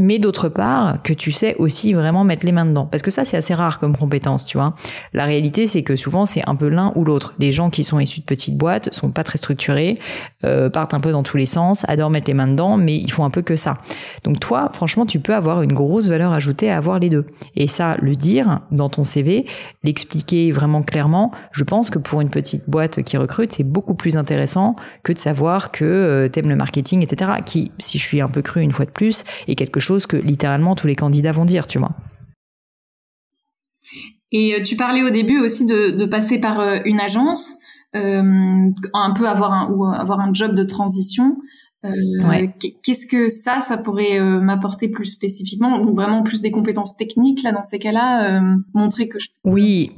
mais 0.00 0.18
d'autre 0.18 0.48
part 0.48 1.02
que 1.02 1.12
tu 1.12 1.30
sais 1.30 1.54
aussi 1.58 1.92
vraiment 1.92 2.24
mettre 2.24 2.46
les 2.46 2.52
mains 2.52 2.64
dedans. 2.64 2.86
Parce 2.86 3.02
que 3.02 3.10
ça 3.10 3.24
c'est 3.26 3.36
assez 3.36 3.54
rare 3.54 3.78
comme 3.78 3.96
compétence 3.96 4.46
tu 4.46 4.56
vois. 4.56 4.74
La 5.12 5.26
réalité 5.26 5.66
c'est 5.66 5.82
que 5.82 5.94
souvent 5.94 6.24
c'est 6.24 6.42
un 6.48 6.56
peu 6.56 6.68
l'un 6.68 6.92
ou 6.96 7.04
l'autre. 7.04 7.34
Les 7.38 7.52
gens 7.52 7.68
qui 7.68 7.84
sont 7.84 8.00
issus 8.00 8.20
de 8.20 8.24
petites 8.24 8.56
boîtes 8.56 8.92
sont 8.94 9.10
pas 9.10 9.24
très 9.24 9.36
structurés 9.36 9.98
euh, 10.44 10.70
partent 10.70 10.94
un 10.94 11.00
peu 11.00 11.12
dans 11.12 11.22
tous 11.22 11.36
les 11.36 11.44
sens 11.44 11.84
adorent 11.86 12.08
mettre 12.08 12.28
les 12.28 12.34
mains 12.34 12.48
dedans 12.48 12.78
mais 12.78 12.96
ils 12.96 13.12
font 13.12 13.24
un 13.24 13.30
peu 13.30 13.42
que 13.42 13.56
ça. 13.56 13.76
Donc 14.24 14.40
toi 14.40 14.70
franchement 14.72 15.04
tu 15.04 15.20
peux 15.20 15.34
avoir 15.34 15.60
une 15.62 15.74
grosse 15.74 16.08
valeur 16.08 16.32
ajoutée 16.32 16.70
à 16.70 16.78
avoir 16.78 16.98
les 16.98 17.10
deux. 17.10 17.26
Et 17.54 17.66
ça 17.66 17.96
le 18.00 18.16
dire 18.16 18.60
dans 18.70 18.88
ton 18.88 19.04
CV 19.04 19.44
l'expliquer 19.84 20.50
vraiment 20.50 20.82
clairement 20.82 21.30
je 21.52 21.62
pense 21.62 21.90
que 21.90 21.98
pour 21.98 22.22
une 22.22 22.30
petite 22.30 22.68
boîte 22.68 23.02
qui 23.02 23.18
recrute 23.18 23.52
c'est 23.52 23.64
beaucoup 23.64 23.94
plus 23.94 24.16
intéressant 24.16 24.76
que 25.02 25.12
de 25.12 25.18
savoir 25.18 25.70
que 25.70 25.84
euh, 25.84 26.28
t'aimes 26.28 26.48
le 26.48 26.56
marketing 26.56 27.02
etc 27.02 27.32
qui 27.44 27.70
si 27.78 27.98
je 27.98 28.02
suis 28.02 28.22
un 28.22 28.28
peu 28.28 28.40
cru 28.40 28.62
une 28.62 28.72
fois 28.72 28.86
de 28.86 28.90
plus 28.90 29.24
est 29.46 29.54
quelque 29.54 29.78
chose 29.78 29.89
que 29.98 30.16
littéralement 30.16 30.74
tous 30.74 30.86
les 30.86 30.96
candidats 30.96 31.32
vont 31.32 31.44
dire, 31.44 31.66
tu 31.66 31.78
vois. 31.78 31.92
Et 34.32 34.54
euh, 34.54 34.62
tu 34.62 34.76
parlais 34.76 35.02
au 35.02 35.10
début 35.10 35.40
aussi 35.40 35.66
de, 35.66 36.06
passer 36.06 36.38
par 36.38 36.60
euh, 36.60 36.78
une 36.84 37.00
agence, 37.00 37.56
euh, 37.96 38.22
un 38.94 39.10
peu 39.12 39.28
avoir 39.28 39.52
un 39.52 39.70
ou 39.70 39.84
avoir 39.84 40.20
un 40.20 40.32
job 40.32 40.54
de 40.54 40.64
transition. 40.64 41.36
Qu'est-ce 41.82 43.06
que 43.06 43.28
ça, 43.28 43.62
ça 43.62 43.78
pourrait 43.78 44.20
m'apporter 44.20 44.90
plus 44.90 45.06
spécifiquement, 45.06 45.80
ou 45.80 45.94
vraiment 45.94 46.22
plus 46.22 46.42
des 46.42 46.50
compétences 46.50 46.98
techniques 46.98 47.42
là 47.42 47.52
dans 47.52 47.62
ces 47.62 47.78
cas-là, 47.78 48.42
montrer 48.74 49.08
que 49.08 49.18
je. 49.18 49.28
Oui, 49.44 49.90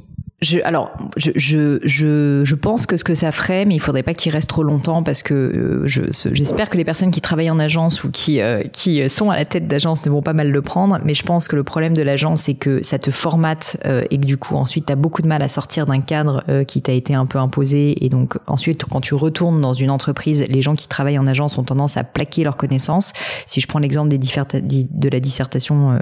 je, 0.43 0.59
alors, 0.63 0.91
je, 1.17 1.31
je, 1.35 1.79
je, 1.83 2.41
je, 2.43 2.55
pense 2.55 2.85
que 2.85 2.97
ce 2.97 3.03
que 3.03 3.15
ça 3.15 3.31
ferait, 3.31 3.65
mais 3.65 3.75
il 3.75 3.79
faudrait 3.79 4.03
pas 4.03 4.13
qu'il 4.13 4.31
reste 4.31 4.49
trop 4.49 4.63
longtemps 4.63 5.01
parce 5.01 5.23
que 5.23 5.33
euh, 5.33 5.81
je, 5.85 6.03
j'espère 6.31 6.69
que 6.69 6.77
les 6.77 6.83
personnes 6.83 7.11
qui 7.11 7.21
travaillent 7.21 7.49
en 7.49 7.59
agence 7.59 8.03
ou 8.03 8.11
qui, 8.11 8.41
euh, 8.41 8.63
qui 8.71 9.09
sont 9.09 9.29
à 9.29 9.35
la 9.35 9.45
tête 9.45 9.67
d'agence 9.67 10.05
ne 10.05 10.11
vont 10.11 10.21
pas 10.21 10.33
mal 10.33 10.51
le 10.51 10.61
prendre. 10.61 10.99
Mais 11.05 11.13
je 11.13 11.23
pense 11.23 11.47
que 11.47 11.55
le 11.55 11.63
problème 11.63 11.93
de 11.93 12.01
l'agence, 12.01 12.41
c'est 12.41 12.53
que 12.53 12.83
ça 12.83 12.99
te 12.99 13.09
formate 13.09 13.77
euh, 13.85 14.03
et 14.11 14.19
que 14.19 14.25
du 14.25 14.37
coup, 14.37 14.55
ensuite, 14.55 14.87
tu 14.87 14.93
as 14.93 14.97
beaucoup 14.97 15.21
de 15.21 15.27
mal 15.27 15.41
à 15.41 15.47
sortir 15.47 15.85
d'un 15.85 16.01
cadre 16.01 16.43
qui 16.67 16.81
t'a 16.81 16.91
été 16.91 17.13
un 17.13 17.25
peu 17.25 17.37
imposé. 17.37 18.03
Et 18.03 18.09
donc, 18.09 18.37
ensuite, 18.47 18.83
quand 18.85 19.01
tu 19.01 19.13
retournes 19.15 19.61
dans 19.61 19.73
une 19.73 19.89
entreprise, 19.89 20.43
les 20.49 20.61
gens 20.61 20.75
qui 20.75 20.87
travaillent 20.87 21.19
en 21.19 21.27
agence 21.27 21.57
ont 21.57 21.63
tendance 21.63 21.95
à 21.97 22.03
plaquer 22.03 22.43
leurs 22.43 22.57
connaissances. 22.57 23.13
Si 23.45 23.61
je 23.61 23.67
prends 23.67 23.79
l'exemple 23.79 24.09
de 24.09 25.09
la 25.09 25.19
dissertation 25.19 25.97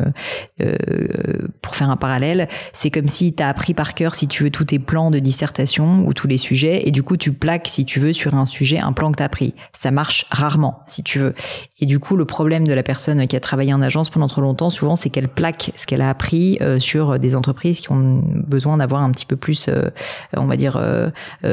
pour 1.61 1.75
faire 1.75 1.89
un 1.89 1.97
parallèle, 1.97 2.47
c'est 2.73 2.89
comme 2.89 3.07
si 3.07 3.33
tu 3.33 3.43
as 3.43 3.47
appris 3.47 3.73
par 3.73 3.93
cœur, 3.93 4.15
si 4.15 4.27
tu 4.31 4.43
veux 4.43 4.49
tous 4.49 4.65
tes 4.65 4.79
plans 4.79 5.11
de 5.11 5.19
dissertation 5.19 6.05
ou 6.07 6.13
tous 6.13 6.27
les 6.27 6.37
sujets 6.37 6.87
et 6.87 6.91
du 6.91 7.03
coup 7.03 7.17
tu 7.17 7.33
plaques 7.33 7.67
si 7.67 7.85
tu 7.85 7.99
veux 7.99 8.13
sur 8.13 8.33
un 8.33 8.45
sujet 8.45 8.79
un 8.79 8.93
plan 8.93 9.11
que 9.11 9.17
tu 9.17 9.23
as 9.23 9.29
pris. 9.29 9.53
Ça 9.73 9.91
marche 9.91 10.25
rarement 10.31 10.83
si 10.87 11.03
tu 11.03 11.19
veux. 11.19 11.35
Et 11.81 11.85
du 11.85 11.99
coup 11.99 12.15
le 12.15 12.25
problème 12.25 12.65
de 12.65 12.73
la 12.73 12.81
personne 12.81 13.27
qui 13.27 13.35
a 13.35 13.39
travaillé 13.39 13.73
en 13.73 13.81
agence 13.81 14.09
pendant 14.09 14.27
trop 14.27 14.41
longtemps 14.41 14.69
souvent 14.69 14.95
c'est 14.95 15.09
qu'elle 15.09 15.27
plaque 15.27 15.71
ce 15.75 15.85
qu'elle 15.85 16.01
a 16.01 16.09
appris 16.09 16.57
euh, 16.61 16.79
sur 16.79 17.19
des 17.19 17.35
entreprises 17.35 17.81
qui 17.81 17.91
ont 17.91 18.23
besoin 18.47 18.77
d'avoir 18.77 19.03
un 19.03 19.11
petit 19.11 19.25
peu 19.25 19.35
plus 19.35 19.67
euh, 19.67 19.89
on 20.35 20.45
va 20.45 20.55
dire 20.55 20.77
euh, 20.77 21.09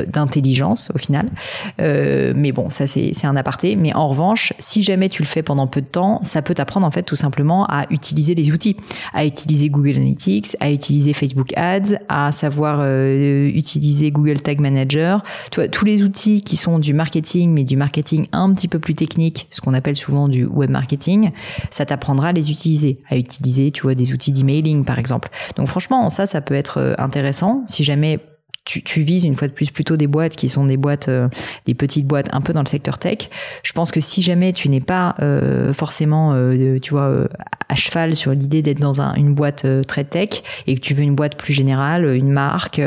d'intelligence 0.06 0.90
au 0.94 0.98
final. 0.98 1.30
mais 1.78 2.52
bon, 2.52 2.70
ça 2.70 2.86
c'est 2.86 3.24
un 3.24 3.36
aparté, 3.36 3.76
mais 3.76 3.92
en 3.94 4.08
revanche, 4.08 4.52
si 4.58 4.82
jamais 4.82 5.08
tu 5.08 5.22
le 5.22 5.26
fais 5.26 5.42
pendant 5.42 5.66
peu 5.66 5.80
de 5.80 5.86
temps, 5.86 6.20
ça 6.22 6.42
peut 6.42 6.54
t'apprendre 6.54 6.86
en 6.86 6.90
fait 6.90 7.02
tout 7.02 7.16
simplement 7.16 7.66
à 7.66 7.84
utiliser 7.90 8.34
les 8.34 8.52
outils, 8.52 8.76
à 9.12 9.24
utiliser 9.24 9.68
Google 9.68 9.96
Analytics, 9.96 10.56
à 10.60 10.70
utiliser 10.70 11.12
Facebook 11.12 11.52
Ads, 11.56 11.98
à 12.08 12.32
savoir 12.32 12.57
euh, 12.64 13.48
utiliser 13.48 14.10
Google 14.10 14.40
Tag 14.40 14.60
Manager, 14.60 15.22
tu 15.50 15.68
tous 15.70 15.84
les 15.84 16.02
outils 16.02 16.42
qui 16.42 16.56
sont 16.56 16.78
du 16.78 16.94
marketing, 16.94 17.52
mais 17.52 17.64
du 17.64 17.76
marketing 17.76 18.26
un 18.32 18.52
petit 18.52 18.68
peu 18.68 18.78
plus 18.78 18.94
technique, 18.94 19.46
ce 19.50 19.60
qu'on 19.60 19.74
appelle 19.74 19.96
souvent 19.96 20.28
du 20.28 20.44
web 20.46 20.70
marketing, 20.70 21.30
ça 21.70 21.84
t'apprendra 21.84 22.28
à 22.28 22.32
les 22.32 22.50
utiliser, 22.50 23.00
à 23.08 23.16
utiliser, 23.16 23.70
tu 23.70 23.82
vois, 23.82 23.94
des 23.94 24.12
outils 24.12 24.32
d'emailing 24.32 24.84
par 24.84 24.98
exemple. 24.98 25.28
Donc 25.56 25.68
franchement, 25.68 26.08
ça, 26.08 26.26
ça 26.26 26.40
peut 26.40 26.54
être 26.54 26.78
euh, 26.78 26.94
intéressant 26.98 27.62
si 27.66 27.84
jamais 27.84 28.20
tu, 28.68 29.00
vises 29.00 29.24
une 29.24 29.34
fois 29.34 29.48
de 29.48 29.52
plus 29.52 29.70
plutôt 29.70 29.96
des 29.96 30.06
boîtes 30.06 30.36
qui 30.36 30.48
sont 30.48 30.66
des 30.66 30.76
boîtes, 30.76 31.08
euh, 31.08 31.28
des 31.66 31.74
petites 31.74 32.06
boîtes 32.06 32.28
un 32.32 32.40
peu 32.42 32.52
dans 32.52 32.60
le 32.60 32.68
secteur 32.68 32.98
tech. 32.98 33.30
Je 33.62 33.72
pense 33.72 33.90
que 33.90 34.00
si 34.00 34.20
jamais 34.20 34.52
tu 34.52 34.68
n'es 34.68 34.80
pas 34.80 35.14
euh, 35.20 35.72
forcément, 35.72 36.32
euh, 36.34 36.78
tu 36.80 36.90
vois, 36.90 37.28
à 37.68 37.74
cheval 37.74 38.14
sur 38.14 38.32
l'idée 38.32 38.60
d'être 38.60 38.80
dans 38.80 39.00
un, 39.00 39.14
une 39.14 39.34
boîte 39.34 39.66
très 39.86 40.04
tech 40.04 40.42
et 40.66 40.74
que 40.74 40.80
tu 40.80 40.92
veux 40.92 41.02
une 41.02 41.14
boîte 41.14 41.36
plus 41.36 41.54
générale, 41.54 42.14
une 42.14 42.30
marque, 42.30 42.80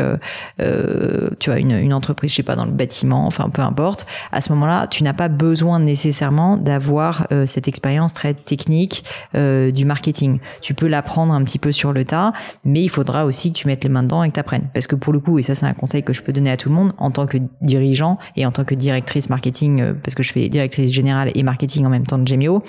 tu 1.40 1.50
vois, 1.50 1.60
une, 1.60 1.72
une 1.72 1.94
entreprise, 1.94 2.32
je 2.32 2.36
sais 2.38 2.44
pas, 2.44 2.56
dans 2.56 2.66
le 2.66 2.72
bâtiment, 2.72 3.26
enfin 3.26 3.50
peu 3.50 3.62
importe. 3.62 4.06
À 4.32 4.42
ce 4.42 4.52
moment-là, 4.54 4.88
tu 4.88 5.04
n'as 5.04 5.14
pas 5.14 5.30
besoin 5.30 5.80
nécessairement 5.80 6.58
d'avoir 6.58 7.28
cette 7.46 7.68
expérience 7.68 8.14
très 8.14 8.34
technique 8.34 9.04
du 9.34 9.86
marketing. 9.86 10.40
Tu 10.62 10.74
peux 10.74 10.88
l'apprendre 10.88 11.34
un 11.34 11.44
petit 11.44 11.60
peu 11.60 11.72
sur 11.72 11.94
le 11.94 12.06
tas, 12.06 12.34
mais 12.66 12.82
il 12.82 12.90
faudra 12.90 13.26
aussi 13.26 13.52
que 13.54 13.58
tu 13.58 13.68
mettes 13.68 13.84
les 13.84 13.90
mains 13.90 14.04
dedans 14.04 14.24
et 14.24 14.30
que 14.30 14.34
tu 14.34 14.40
apprennes. 14.40 14.68
Parce 14.74 14.88
que 14.88 14.96
pour 14.96 15.14
le 15.14 15.20
coup, 15.20 15.40
et 15.40 15.44
ça 15.44 15.56
c'est 15.56 15.71
un 15.72 15.74
conseil 15.74 16.04
que 16.04 16.14
je 16.14 16.22
peux 16.22 16.34
donner 16.34 16.52
à 16.52 16.58
tout 16.58 16.70
le 16.70 16.76
monde 16.76 16.94
en 16.98 17.12
tant 17.12 17.26
que 17.26 17.38
dirigeant 17.62 18.18
et 18.36 18.46
en 18.46 18.52
tant 18.52 18.64
que 18.64 18.76
directrice 18.76 19.30
marketing, 19.30 19.82
euh, 19.82 19.94
parce 19.94 20.16
que 20.16 20.24
je 20.24 20.32
fais 20.32 20.50
directrice 20.50 20.92
générale 20.92 21.32
et 21.34 21.44
marketing 21.44 21.86
en 21.86 21.90
même 21.90 22.06
temps 22.06 22.18
de 22.18 22.28
Gemio. 22.28 22.64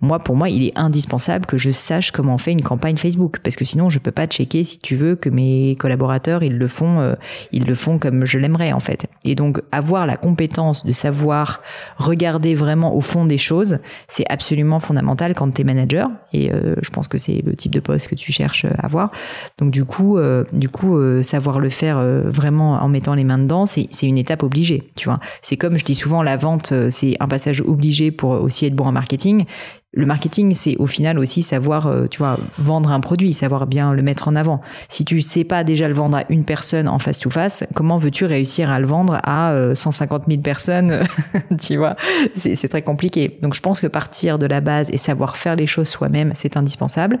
Moi, 0.00 0.18
pour 0.18 0.36
moi, 0.36 0.48
il 0.48 0.64
est 0.64 0.72
indispensable 0.76 1.46
que 1.46 1.58
je 1.58 1.70
sache 1.70 2.10
comment 2.10 2.34
on 2.34 2.38
fait 2.38 2.52
une 2.52 2.62
campagne 2.62 2.96
Facebook, 2.96 3.38
parce 3.42 3.56
que 3.56 3.64
sinon, 3.64 3.88
je 3.88 3.98
peux 3.98 4.10
pas 4.10 4.26
checker 4.26 4.64
si 4.64 4.78
tu 4.78 4.96
veux 4.96 5.16
que 5.16 5.28
mes 5.28 5.76
collaborateurs 5.76 6.42
ils 6.42 6.56
le 6.56 6.68
font, 6.68 7.00
euh, 7.00 7.14
ils 7.52 7.64
le 7.64 7.74
font 7.74 7.98
comme 7.98 8.26
je 8.26 8.38
l'aimerais 8.38 8.72
en 8.72 8.80
fait. 8.80 9.06
Et 9.24 9.34
donc 9.34 9.60
avoir 9.72 10.06
la 10.06 10.16
compétence 10.16 10.84
de 10.84 10.92
savoir 10.92 11.60
regarder 11.96 12.54
vraiment 12.54 12.94
au 12.94 13.00
fond 13.00 13.24
des 13.24 13.38
choses, 13.38 13.78
c'est 14.08 14.24
absolument 14.28 14.80
fondamental 14.80 15.34
quand 15.34 15.50
tu 15.52 15.62
es 15.62 15.64
manager. 15.64 16.10
Et 16.32 16.52
euh, 16.52 16.74
je 16.82 16.90
pense 16.90 17.08
que 17.08 17.18
c'est 17.18 17.42
le 17.44 17.54
type 17.54 17.72
de 17.72 17.80
poste 17.80 18.08
que 18.08 18.14
tu 18.14 18.32
cherches 18.32 18.64
à 18.64 18.86
avoir. 18.86 19.10
Donc 19.58 19.70
du 19.70 19.84
coup, 19.84 20.18
du 20.52 20.68
coup, 20.68 20.98
savoir 21.22 21.58
le 21.58 21.70
faire 21.70 21.98
vraiment 21.98 22.41
en 22.50 22.88
mettant 22.88 23.14
les 23.14 23.24
mains 23.24 23.38
dedans, 23.38 23.66
c'est 23.66 23.88
une 24.02 24.18
étape 24.18 24.42
obligée. 24.42 24.90
Tu 24.96 25.08
vois, 25.08 25.20
c'est 25.40 25.56
comme 25.56 25.78
je 25.78 25.84
dis 25.84 25.94
souvent, 25.94 26.22
la 26.22 26.36
vente, 26.36 26.72
c'est 26.90 27.16
un 27.20 27.28
passage 27.28 27.60
obligé 27.60 28.10
pour 28.10 28.30
aussi 28.30 28.66
être 28.66 28.74
bon 28.74 28.86
en 28.86 28.92
marketing 28.92 29.46
le 29.94 30.06
marketing, 30.06 30.54
c'est 30.54 30.76
au 30.78 30.86
final 30.86 31.18
aussi 31.18 31.42
savoir, 31.42 31.86
euh, 31.86 32.06
tu 32.06 32.18
vois, 32.18 32.38
vendre 32.58 32.92
un 32.92 33.00
produit, 33.00 33.34
savoir 33.34 33.66
bien 33.66 33.92
le 33.92 34.02
mettre 34.02 34.26
en 34.28 34.36
avant. 34.36 34.62
Si 34.88 35.04
tu 35.04 35.20
sais 35.20 35.44
pas 35.44 35.64
déjà 35.64 35.86
le 35.86 35.94
vendre 35.94 36.16
à 36.16 36.24
une 36.30 36.44
personne 36.44 36.88
en 36.88 36.98
face 36.98 37.18
to 37.18 37.28
face, 37.28 37.64
comment 37.74 37.98
veux-tu 37.98 38.24
réussir 38.24 38.70
à 38.70 38.80
le 38.80 38.86
vendre 38.86 39.20
à 39.22 39.54
150 39.74 40.22
euh, 40.22 40.24
000 40.28 40.40
personnes 40.40 41.02
Tu 41.60 41.76
vois, 41.76 41.96
c'est 42.34 42.68
très 42.68 42.82
compliqué. 42.82 43.38
Donc 43.42 43.54
je 43.54 43.60
pense 43.60 43.80
que 43.80 43.86
partir 43.86 44.38
de 44.38 44.46
la 44.46 44.62
base 44.62 44.88
et 44.90 44.96
savoir 44.96 45.36
faire 45.36 45.56
les 45.56 45.66
choses 45.66 45.88
soi-même, 45.88 46.32
c'est 46.34 46.56
indispensable. 46.56 47.18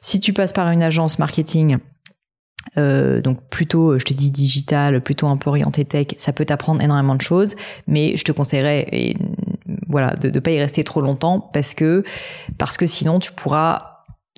Si 0.00 0.20
tu 0.20 0.32
passes 0.32 0.52
par 0.52 0.70
une 0.70 0.82
agence 0.82 1.18
marketing, 1.18 1.78
euh, 2.78 3.20
donc 3.20 3.38
plutôt, 3.50 3.98
je 3.98 4.04
te 4.04 4.14
dis 4.14 4.30
digital, 4.30 5.00
plutôt 5.02 5.26
un 5.26 5.36
peu 5.36 5.50
orienté 5.50 5.84
tech, 5.84 6.08
ça 6.16 6.32
peut 6.32 6.44
t'apprendre 6.44 6.80
énormément 6.80 7.14
de 7.14 7.20
choses, 7.20 7.54
mais 7.86 8.16
je 8.16 8.24
te 8.24 8.32
conseillerais 8.32 9.14
voilà 9.88 10.14
de 10.14 10.30
ne 10.30 10.40
pas 10.40 10.50
y 10.50 10.58
rester 10.58 10.84
trop 10.84 11.00
longtemps 11.00 11.38
parce 11.52 11.74
que 11.74 12.02
parce 12.58 12.76
que 12.76 12.86
sinon 12.86 13.18
tu 13.18 13.32
pourras 13.32 13.91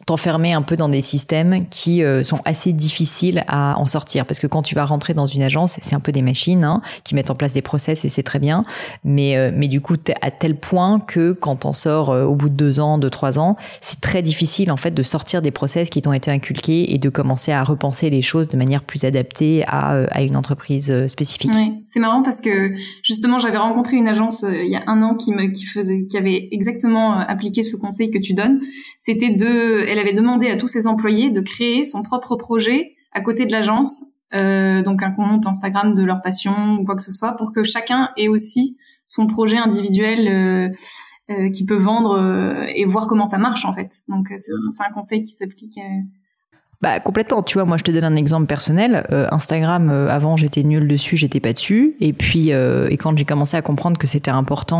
t'enfermer 0.06 0.52
un 0.52 0.62
peu 0.62 0.76
dans 0.76 0.88
des 0.88 1.02
systèmes 1.02 1.66
qui 1.68 2.02
euh, 2.02 2.22
sont 2.22 2.40
assez 2.44 2.72
difficiles 2.72 3.44
à 3.48 3.78
en 3.78 3.86
sortir. 3.86 4.26
Parce 4.26 4.38
que 4.38 4.46
quand 4.46 4.62
tu 4.62 4.74
vas 4.74 4.84
rentrer 4.84 5.14
dans 5.14 5.26
une 5.26 5.42
agence 5.42 5.78
c'est 5.80 5.94
un 5.94 6.00
peu 6.00 6.12
des 6.12 6.22
machines 6.22 6.64
hein, 6.64 6.82
qui 7.04 7.14
mettent 7.14 7.30
en 7.30 7.34
place 7.34 7.52
des 7.54 7.62
process 7.62 8.04
et 8.04 8.08
c'est 8.08 8.22
très 8.22 8.38
bien. 8.38 8.64
Mais 9.04 9.36
euh, 9.36 9.50
mais 9.54 9.68
du 9.68 9.80
coup 9.80 9.96
à 10.20 10.30
tel 10.30 10.56
point 10.56 11.00
que 11.00 11.32
quand 11.32 11.64
on 11.64 11.72
sort 11.72 12.10
euh, 12.10 12.24
au 12.24 12.34
bout 12.34 12.48
de 12.48 12.54
deux 12.54 12.80
ans 12.80 12.98
de 12.98 13.08
trois 13.08 13.38
ans 13.38 13.56
c'est 13.80 14.00
très 14.00 14.22
difficile 14.22 14.70
en 14.70 14.76
fait 14.76 14.92
de 14.92 15.02
sortir 15.02 15.42
des 15.42 15.50
process 15.50 15.90
qui 15.90 16.02
t'ont 16.02 16.12
été 16.12 16.30
inculqués 16.30 16.94
et 16.94 16.98
de 16.98 17.08
commencer 17.08 17.52
à 17.52 17.64
repenser 17.64 18.10
les 18.10 18.22
choses 18.22 18.48
de 18.48 18.56
manière 18.56 18.82
plus 18.82 19.04
adaptée 19.04 19.64
à, 19.66 20.04
à 20.10 20.22
une 20.22 20.36
entreprise 20.36 21.06
spécifique. 21.06 21.52
Ouais, 21.52 21.72
c'est 21.84 22.00
marrant 22.00 22.22
parce 22.22 22.40
que 22.40 22.74
justement 23.02 23.38
j'avais 23.38 23.58
rencontré 23.58 23.96
une 23.96 24.08
agence 24.08 24.44
il 24.44 24.70
y 24.70 24.76
a 24.76 24.82
un 24.86 25.02
an 25.02 25.14
qui 25.14 25.32
me 25.32 25.46
qui 25.46 25.64
faisait 25.64 26.06
qui 26.06 26.16
avait 26.16 26.48
exactement 26.52 27.12
appliqué 27.12 27.62
ce 27.62 27.76
conseil 27.76 28.10
que 28.10 28.18
tu 28.18 28.34
donnes. 28.34 28.60
C'était 28.98 29.34
de 29.34 29.93
elle 29.94 30.00
avait 30.00 30.12
demandé 30.12 30.50
à 30.50 30.56
tous 30.56 30.66
ses 30.66 30.88
employés 30.88 31.30
de 31.30 31.40
créer 31.40 31.84
son 31.84 32.02
propre 32.02 32.34
projet 32.34 32.96
à 33.12 33.20
côté 33.20 33.46
de 33.46 33.52
l'agence, 33.52 34.02
euh, 34.34 34.82
donc 34.82 35.04
un 35.04 35.12
compte 35.12 35.46
Instagram 35.46 35.94
de 35.94 36.02
leur 36.02 36.20
passion 36.20 36.74
ou 36.74 36.84
quoi 36.84 36.96
que 36.96 37.02
ce 37.02 37.12
soit, 37.12 37.36
pour 37.36 37.52
que 37.52 37.62
chacun 37.62 38.10
ait 38.16 38.26
aussi 38.26 38.76
son 39.06 39.28
projet 39.28 39.56
individuel 39.56 40.26
euh, 40.26 40.68
euh, 41.30 41.48
qui 41.48 41.64
peut 41.64 41.76
vendre 41.76 42.66
et 42.74 42.84
voir 42.86 43.06
comment 43.06 43.26
ça 43.26 43.38
marche 43.38 43.64
en 43.64 43.72
fait. 43.72 43.92
Donc 44.08 44.26
c'est 44.36 44.52
un 44.84 44.92
conseil 44.92 45.22
qui 45.22 45.32
s'applique 45.32 45.78
bah 46.84 47.00
complètement. 47.00 47.42
Tu 47.42 47.54
vois, 47.54 47.64
moi 47.64 47.78
je 47.78 47.82
te 47.82 47.90
donne 47.90 48.04
un 48.04 48.14
exemple 48.14 48.44
personnel. 48.44 49.06
Euh, 49.10 49.26
Instagram, 49.30 49.88
euh, 49.88 50.10
avant 50.10 50.36
j'étais 50.36 50.62
nulle 50.62 50.86
dessus, 50.86 51.16
j'étais 51.16 51.40
pas 51.40 51.54
dessus. 51.54 51.96
Et 52.00 52.12
puis 52.12 52.52
euh, 52.52 52.88
et 52.90 52.98
quand 52.98 53.16
j'ai 53.16 53.24
commencé 53.24 53.56
à 53.56 53.62
comprendre 53.62 53.96
que 53.96 54.06
c'était 54.06 54.30
important, 54.30 54.74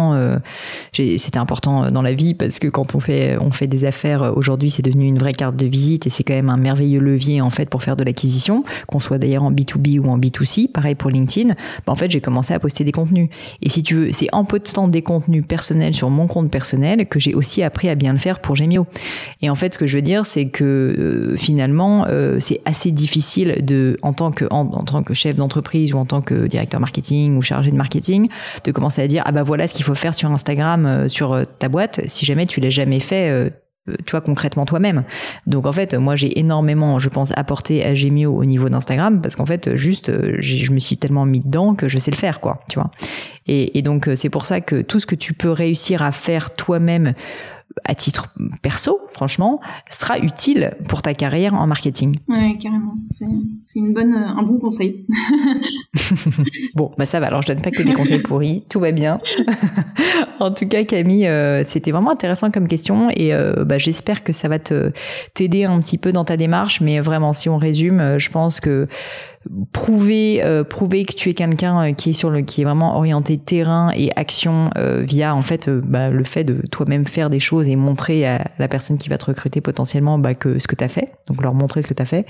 c'était 0.92 1.38
important 1.38 1.90
dans 1.90 2.02
la 2.02 2.12
vie 2.12 2.34
parce 2.34 2.58
que 2.58 2.68
quand 2.68 2.94
on 2.94 3.00
fait 3.00 3.38
on 3.40 3.50
fait 3.50 3.66
des 3.68 3.86
affaires 3.86 4.34
aujourd'hui, 4.36 4.68
c'est 4.68 4.82
devenu 4.82 5.06
une 5.06 5.16
vraie 5.16 5.32
carte 5.32 5.56
de 5.56 5.64
visite 5.64 6.06
et 6.06 6.10
c'est 6.10 6.24
quand 6.24 6.34
même 6.34 6.50
un 6.50 6.58
merveilleux 6.58 7.00
levier 7.00 7.40
en 7.40 7.48
fait 7.48 7.70
pour 7.70 7.82
faire 7.82 7.96
de 7.96 8.04
l'acquisition, 8.04 8.64
qu'on 8.86 9.00
soit 9.00 9.16
d'ailleurs 9.16 9.44
en 9.44 9.50
B2B 9.50 9.98
ou 9.98 10.10
en 10.10 10.18
B2C. 10.18 10.70
Pareil 10.70 10.96
pour 10.96 11.08
LinkedIn. 11.08 11.54
Bah, 11.86 11.92
en 11.92 11.96
fait 11.96 12.10
j'ai 12.10 12.20
commencé 12.20 12.52
à 12.52 12.58
poster 12.58 12.84
des 12.84 12.92
contenus. 12.92 13.30
Et 13.62 13.70
si 13.70 13.82
tu 13.82 13.94
veux, 13.94 14.12
c'est 14.12 14.28
en 14.32 14.44
temps 14.44 14.88
des 14.88 15.00
contenus 15.00 15.44
personnels 15.48 15.94
sur 15.94 16.10
mon 16.10 16.26
compte 16.26 16.50
personnel 16.50 17.06
que 17.08 17.18
j'ai 17.18 17.34
aussi 17.34 17.62
appris 17.62 17.88
à 17.88 17.94
bien 17.94 18.12
le 18.12 18.18
faire 18.18 18.40
pour 18.40 18.56
Gemio. 18.56 18.86
Et 19.40 19.48
en 19.48 19.54
fait 19.54 19.72
ce 19.72 19.78
que 19.78 19.86
je 19.86 19.96
veux 19.96 20.02
dire 20.02 20.26
c'est 20.26 20.48
que 20.48 21.34
finalement 21.38 21.93
euh, 22.08 22.38
c'est 22.40 22.60
assez 22.64 22.90
difficile 22.90 23.64
de, 23.64 23.98
en 24.02 24.12
tant 24.12 24.30
que 24.30 24.44
en, 24.50 24.66
tant 24.84 25.02
que 25.02 25.14
chef 25.14 25.36
d'entreprise 25.36 25.92
ou 25.94 25.98
en 25.98 26.04
tant 26.04 26.20
que 26.20 26.46
directeur 26.46 26.80
marketing 26.80 27.36
ou 27.36 27.42
chargé 27.42 27.70
de 27.70 27.76
marketing, 27.76 28.28
de 28.64 28.72
commencer 28.72 29.02
à 29.02 29.06
dire 29.06 29.22
ah 29.26 29.32
bah 29.32 29.42
voilà 29.42 29.68
ce 29.68 29.74
qu'il 29.74 29.84
faut 29.84 29.94
faire 29.94 30.14
sur 30.14 30.30
Instagram, 30.30 30.86
euh, 30.86 31.08
sur 31.08 31.32
euh, 31.32 31.44
ta 31.58 31.68
boîte, 31.68 32.00
si 32.06 32.26
jamais 32.26 32.46
tu 32.46 32.60
l'as 32.60 32.70
jamais 32.70 33.00
fait. 33.00 33.52
tu 33.86 34.10
vois 34.12 34.20
concrètement 34.20 34.64
toi-même. 34.64 35.04
Donc 35.46 35.66
en 35.66 35.72
fait, 35.72 35.94
moi 35.94 36.16
j'ai 36.16 36.38
énormément, 36.38 36.98
je 36.98 37.08
pense, 37.08 37.32
apporté 37.36 37.84
à 37.84 37.94
Gemio 37.94 38.34
au 38.34 38.44
niveau 38.44 38.68
d'Instagram 38.68 39.20
parce 39.20 39.36
qu'en 39.36 39.46
fait, 39.46 39.74
juste, 39.76 40.10
je 40.38 40.72
me 40.72 40.78
suis 40.78 40.96
tellement 40.96 41.26
mis 41.26 41.40
dedans 41.40 41.74
que 41.74 41.88
je 41.88 41.98
sais 41.98 42.10
le 42.10 42.16
faire, 42.16 42.40
quoi. 42.40 42.60
Tu 42.68 42.78
vois. 42.78 42.90
Et, 43.46 43.78
et 43.78 43.82
donc 43.82 44.08
c'est 44.14 44.30
pour 44.30 44.46
ça 44.46 44.60
que 44.60 44.82
tout 44.82 45.00
ce 45.00 45.06
que 45.06 45.14
tu 45.14 45.34
peux 45.34 45.50
réussir 45.50 46.02
à 46.02 46.12
faire 46.12 46.54
toi-même 46.54 47.14
à 47.84 47.94
titre 47.94 48.34
perso, 48.62 49.00
franchement, 49.12 49.60
sera 49.88 50.18
utile 50.18 50.76
pour 50.88 51.02
ta 51.02 51.14
carrière 51.14 51.54
en 51.54 51.66
marketing. 51.66 52.16
Ouais, 52.28 52.56
carrément. 52.60 52.94
C'est 53.10 53.78
une 53.78 53.92
bonne, 53.92 54.14
un 54.14 54.42
bon 54.42 54.58
conseil. 54.58 55.04
bon, 56.74 56.92
bah 56.96 57.06
ça 57.06 57.20
va. 57.20 57.26
Alors, 57.26 57.42
je 57.42 57.48
donne 57.48 57.62
pas 57.62 57.70
que 57.70 57.82
des 57.82 57.92
conseils 57.92 58.18
pourris. 58.22 58.64
Tout 58.68 58.80
va 58.80 58.92
bien. 58.92 59.20
en 60.40 60.50
tout 60.52 60.66
cas, 60.66 60.84
Camille, 60.84 61.26
euh, 61.26 61.64
c'était 61.64 61.90
vraiment 61.90 62.10
intéressant 62.10 62.50
comme 62.50 62.68
question 62.68 63.10
et 63.10 63.34
euh, 63.34 63.64
bah, 63.64 63.78
j'espère 63.78 64.24
que 64.24 64.32
ça 64.32 64.48
va 64.48 64.58
te 64.58 64.92
t'aider 65.34 65.64
un 65.64 65.78
petit 65.80 65.98
peu 65.98 66.12
dans 66.12 66.24
ta 66.24 66.36
démarche. 66.36 66.80
Mais 66.80 67.00
vraiment, 67.00 67.32
si 67.32 67.48
on 67.48 67.56
résume, 67.56 68.00
euh, 68.00 68.18
je 68.18 68.30
pense 68.30 68.60
que 68.60 68.88
prouver 69.72 70.42
euh, 70.42 70.64
prouver 70.64 71.04
que 71.04 71.12
tu 71.12 71.28
es 71.30 71.34
quelqu'un 71.34 71.90
euh, 71.90 71.92
qui 71.92 72.10
est 72.10 72.14
sur 72.14 72.30
le 72.30 72.42
qui 72.42 72.62
est 72.62 72.64
vraiment 72.64 72.96
orienté 72.96 73.36
terrain 73.36 73.90
et 73.94 74.10
action 74.16 74.70
euh, 74.76 75.02
via 75.06 75.34
en 75.34 75.42
fait 75.42 75.68
bah, 75.68 76.08
le 76.08 76.24
fait 76.24 76.44
de 76.44 76.62
toi-même 76.70 77.06
faire 77.06 77.30
des 77.30 77.40
choses 77.40 77.68
et 77.68 77.76
montrer 77.76 78.26
à 78.26 78.46
la 78.58 78.68
personne 78.68 78.98
qui 78.98 79.08
va 79.08 79.18
te 79.18 79.26
recruter 79.26 79.60
potentiellement 79.60 80.18
bah, 80.18 80.34
que 80.34 80.58
ce 80.58 80.66
que 80.66 80.74
tu 80.74 80.84
as 80.84 80.88
fait. 80.88 81.12
Donc 81.26 81.42
leur 81.42 81.54
montrer 81.54 81.82
ce 81.82 81.88
que 81.88 81.94
tu 81.94 82.02
as 82.02 82.06
fait. 82.06 82.26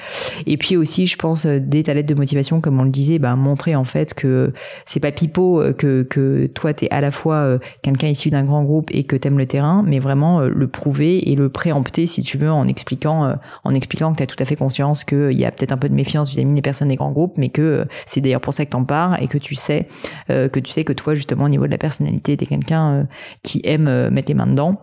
Et 0.47 0.57
puis 0.57 0.77
aussi 0.77 1.07
je 1.07 1.17
pense 1.17 1.47
dès 1.47 1.85
ta 1.85 1.95
lettre 1.95 2.09
de 2.09 2.15
motivation 2.15 2.61
comme 2.61 2.81
on 2.81 2.85
le 2.85 2.91
disait 2.91 3.19
bah 3.19 3.37
montrer 3.37 3.75
en 3.77 3.85
fait 3.85 4.15
que 4.15 4.53
c'est 4.85 5.01
pas 5.01 5.13
pipeau 5.13 5.63
que 5.79 6.03
que 6.03 6.47
toi 6.47 6.75
tu 6.75 6.87
es 6.87 6.91
à 6.91 7.01
la 7.01 7.11
fois 7.11 7.59
quelqu'un 7.83 8.09
issu 8.09 8.31
d'un 8.31 8.45
grand 8.45 8.65
groupe 8.65 8.91
et 8.93 9.05
que 9.05 9.17
tu 9.17 9.29
aimes 9.29 9.39
le 9.39 9.47
terrain 9.47 9.85
mais 9.87 9.99
vraiment 9.99 10.41
le 10.41 10.69
prouver 10.69 11.31
et 11.31 11.37
le 11.37 11.49
préempter 11.49 12.07
si 12.07 12.23
tu 12.23 12.39
veux 12.39 12.51
en 12.51 12.67
expliquant 12.67 13.37
en 13.65 13.75
expliquant 13.75 14.13
que 14.13 14.19
tu 14.19 14.23
as 14.23 14.27
tout 14.27 14.37
à 14.39 14.45
fait 14.45 14.57
conscience 14.57 15.05
qu'il 15.05 15.33
y 15.33 15.45
a 15.45 15.51
peut-être 15.51 15.73
un 15.73 15.77
peu 15.77 15.89
de 15.89 15.95
méfiance 15.95 16.31
vis-à-vis 16.31 16.53
des 16.53 16.63
personnes 16.63 16.89
des 16.89 16.97
groupe, 17.11 17.35
mais 17.37 17.49
que 17.49 17.63
euh, 17.63 17.85
c'est 18.07 18.21
d'ailleurs 18.21 18.41
pour 18.41 18.55
ça 18.55 18.65
que 18.65 18.71
t'en 18.71 18.85
parles 18.85 19.23
et 19.23 19.29
que 19.29 19.39
tu 19.39 19.55
sais 19.55 19.89
euh, 20.31 20.49
que 20.49 20.61
tu 20.61 20.71
sais 20.71 20.85
que 20.85 20.93
toi 20.93 21.15
justement 21.15 21.45
au 21.45 21.49
niveau 21.49 21.67
de 21.67 21.71
la 21.71 21.79
personnalité 21.79 22.37
t'es 22.37 22.47
quelqu'un 22.47 22.93
euh, 22.93 23.05
qui 23.43 23.61
aime 23.65 24.09
mettre 24.11 24.29
les 24.29 24.35
mains 24.35 24.47
dedans 24.47 24.81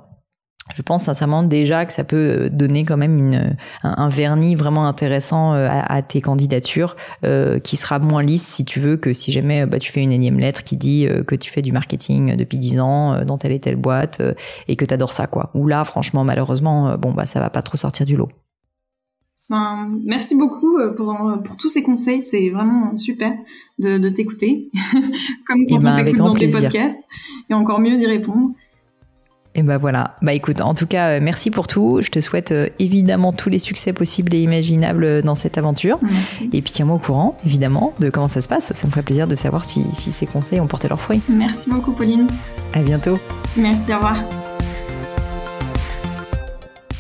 je 0.76 0.84
pense 0.84 1.04
sincèrement 1.04 1.44
déjà 1.44 1.86
que 1.86 1.92
ça 1.92 2.04
peut 2.06 2.50
donner 2.50 2.86
quand 2.86 2.96
même 2.96 3.18
une, 3.18 3.58
un, 3.84 4.08
vernis 4.08 4.56
vraiment 4.56 4.88
intéressant 4.88 5.52
à, 5.52 6.02
tes 6.02 6.22
candidatures, 6.22 6.96
qui 7.64 7.76
sera 7.76 8.00
moins 8.00 8.24
lisse 8.24 8.48
si 8.48 8.64
tu 8.64 8.80
veux 8.80 8.96
que 8.96 9.12
si 9.12 9.34
jamais 9.34 9.66
bah, 9.66 9.80
tu 9.80 9.92
fais 9.92 10.02
une 10.02 10.14
énième 10.14 10.40
lettre 10.40 10.64
qui 10.64 10.78
dit 10.78 11.10
que 11.28 11.36
tu 11.36 11.52
fais 11.52 11.62
du 11.62 11.74
marketing 11.74 12.38
depuis 12.38 12.58
10 12.58 12.80
ans 12.80 13.26
dans 13.26 13.38
telle 13.38 13.52
et 13.52 13.60
telle 13.60 13.76
boîte 13.76 14.22
et 14.70 14.78
que 14.78 14.86
tu 14.86 14.94
adores 14.94 15.12
ça 15.12 15.28
quoi. 15.28 15.50
Ou 15.56 15.68
là 15.68 15.84
franchement 15.84 16.24
malheureusement 16.24 16.96
bon 16.96 17.12
bah 17.12 17.26
ça 17.26 17.42
va 17.42 17.50
pas 17.50 17.64
trop 17.64 17.76
sortir 17.76 18.06
du 18.06 18.16
lot. 18.16 18.30
Ben, 19.52 20.00
merci 20.06 20.36
beaucoup 20.36 20.78
euh, 20.78 20.94
pour, 20.94 21.14
pour 21.44 21.58
tous 21.58 21.68
ces 21.68 21.84
conseils. 21.84 22.24
C'est 22.24 22.50
vraiment 22.50 22.96
super 22.96 23.34
de, 23.80 23.98
de 23.98 24.10
t'écouter, 24.10 24.70
comme 25.46 25.66
quand 25.68 25.76
eh 25.76 25.76
on 25.76 25.80
ben, 25.80 25.94
t'écoute 25.94 26.20
dans 26.20 26.34
tes 26.34 26.48
podcasts, 26.48 27.02
et 27.50 27.54
encore 27.54 27.82
mieux 27.82 27.98
d'y 27.98 28.06
répondre. 28.06 28.52
Et 29.54 29.62
ben 29.62 29.76
voilà. 29.76 30.16
Bah 30.22 30.32
écoute, 30.32 30.62
en 30.62 30.74
tout 30.74 30.88
cas, 30.88 31.18
euh, 31.18 31.20
merci 31.22 31.52
pour 31.52 31.68
tout. 31.68 32.00
Je 32.02 32.10
te 32.10 32.22
souhaite 32.22 32.54
euh, 32.54 32.70
évidemment 32.80 33.34
tous 33.34 33.50
les 33.50 33.60
succès 33.60 33.92
possibles 33.92 34.34
et 34.34 34.40
imaginables 34.40 35.22
dans 35.22 35.36
cette 35.36 35.58
aventure. 35.58 36.00
Merci. 36.02 36.50
Et 36.54 36.62
puis 36.62 36.72
tiens-moi 36.72 36.96
au 36.96 37.00
courant, 37.00 37.38
évidemment, 37.46 37.94
de 38.00 38.10
comment 38.10 38.30
ça 38.30 38.42
se 38.42 38.48
passe. 38.48 38.72
Ça 38.72 38.88
me 38.88 38.92
ferait 38.92 39.04
plaisir 39.04 39.28
de 39.28 39.36
savoir 39.36 39.66
si, 39.66 39.84
si 39.92 40.14
ces 40.14 40.28
conseils 40.28 40.62
ont 40.62 40.68
porté 40.68 40.88
leurs 40.88 41.02
fruits. 41.02 41.22
Merci 41.28 41.70
beaucoup, 41.70 41.92
Pauline. 41.92 42.28
À 42.74 42.80
bientôt. 42.80 43.20
Merci, 43.58 43.92
au 43.92 43.98
revoir. 43.98 44.41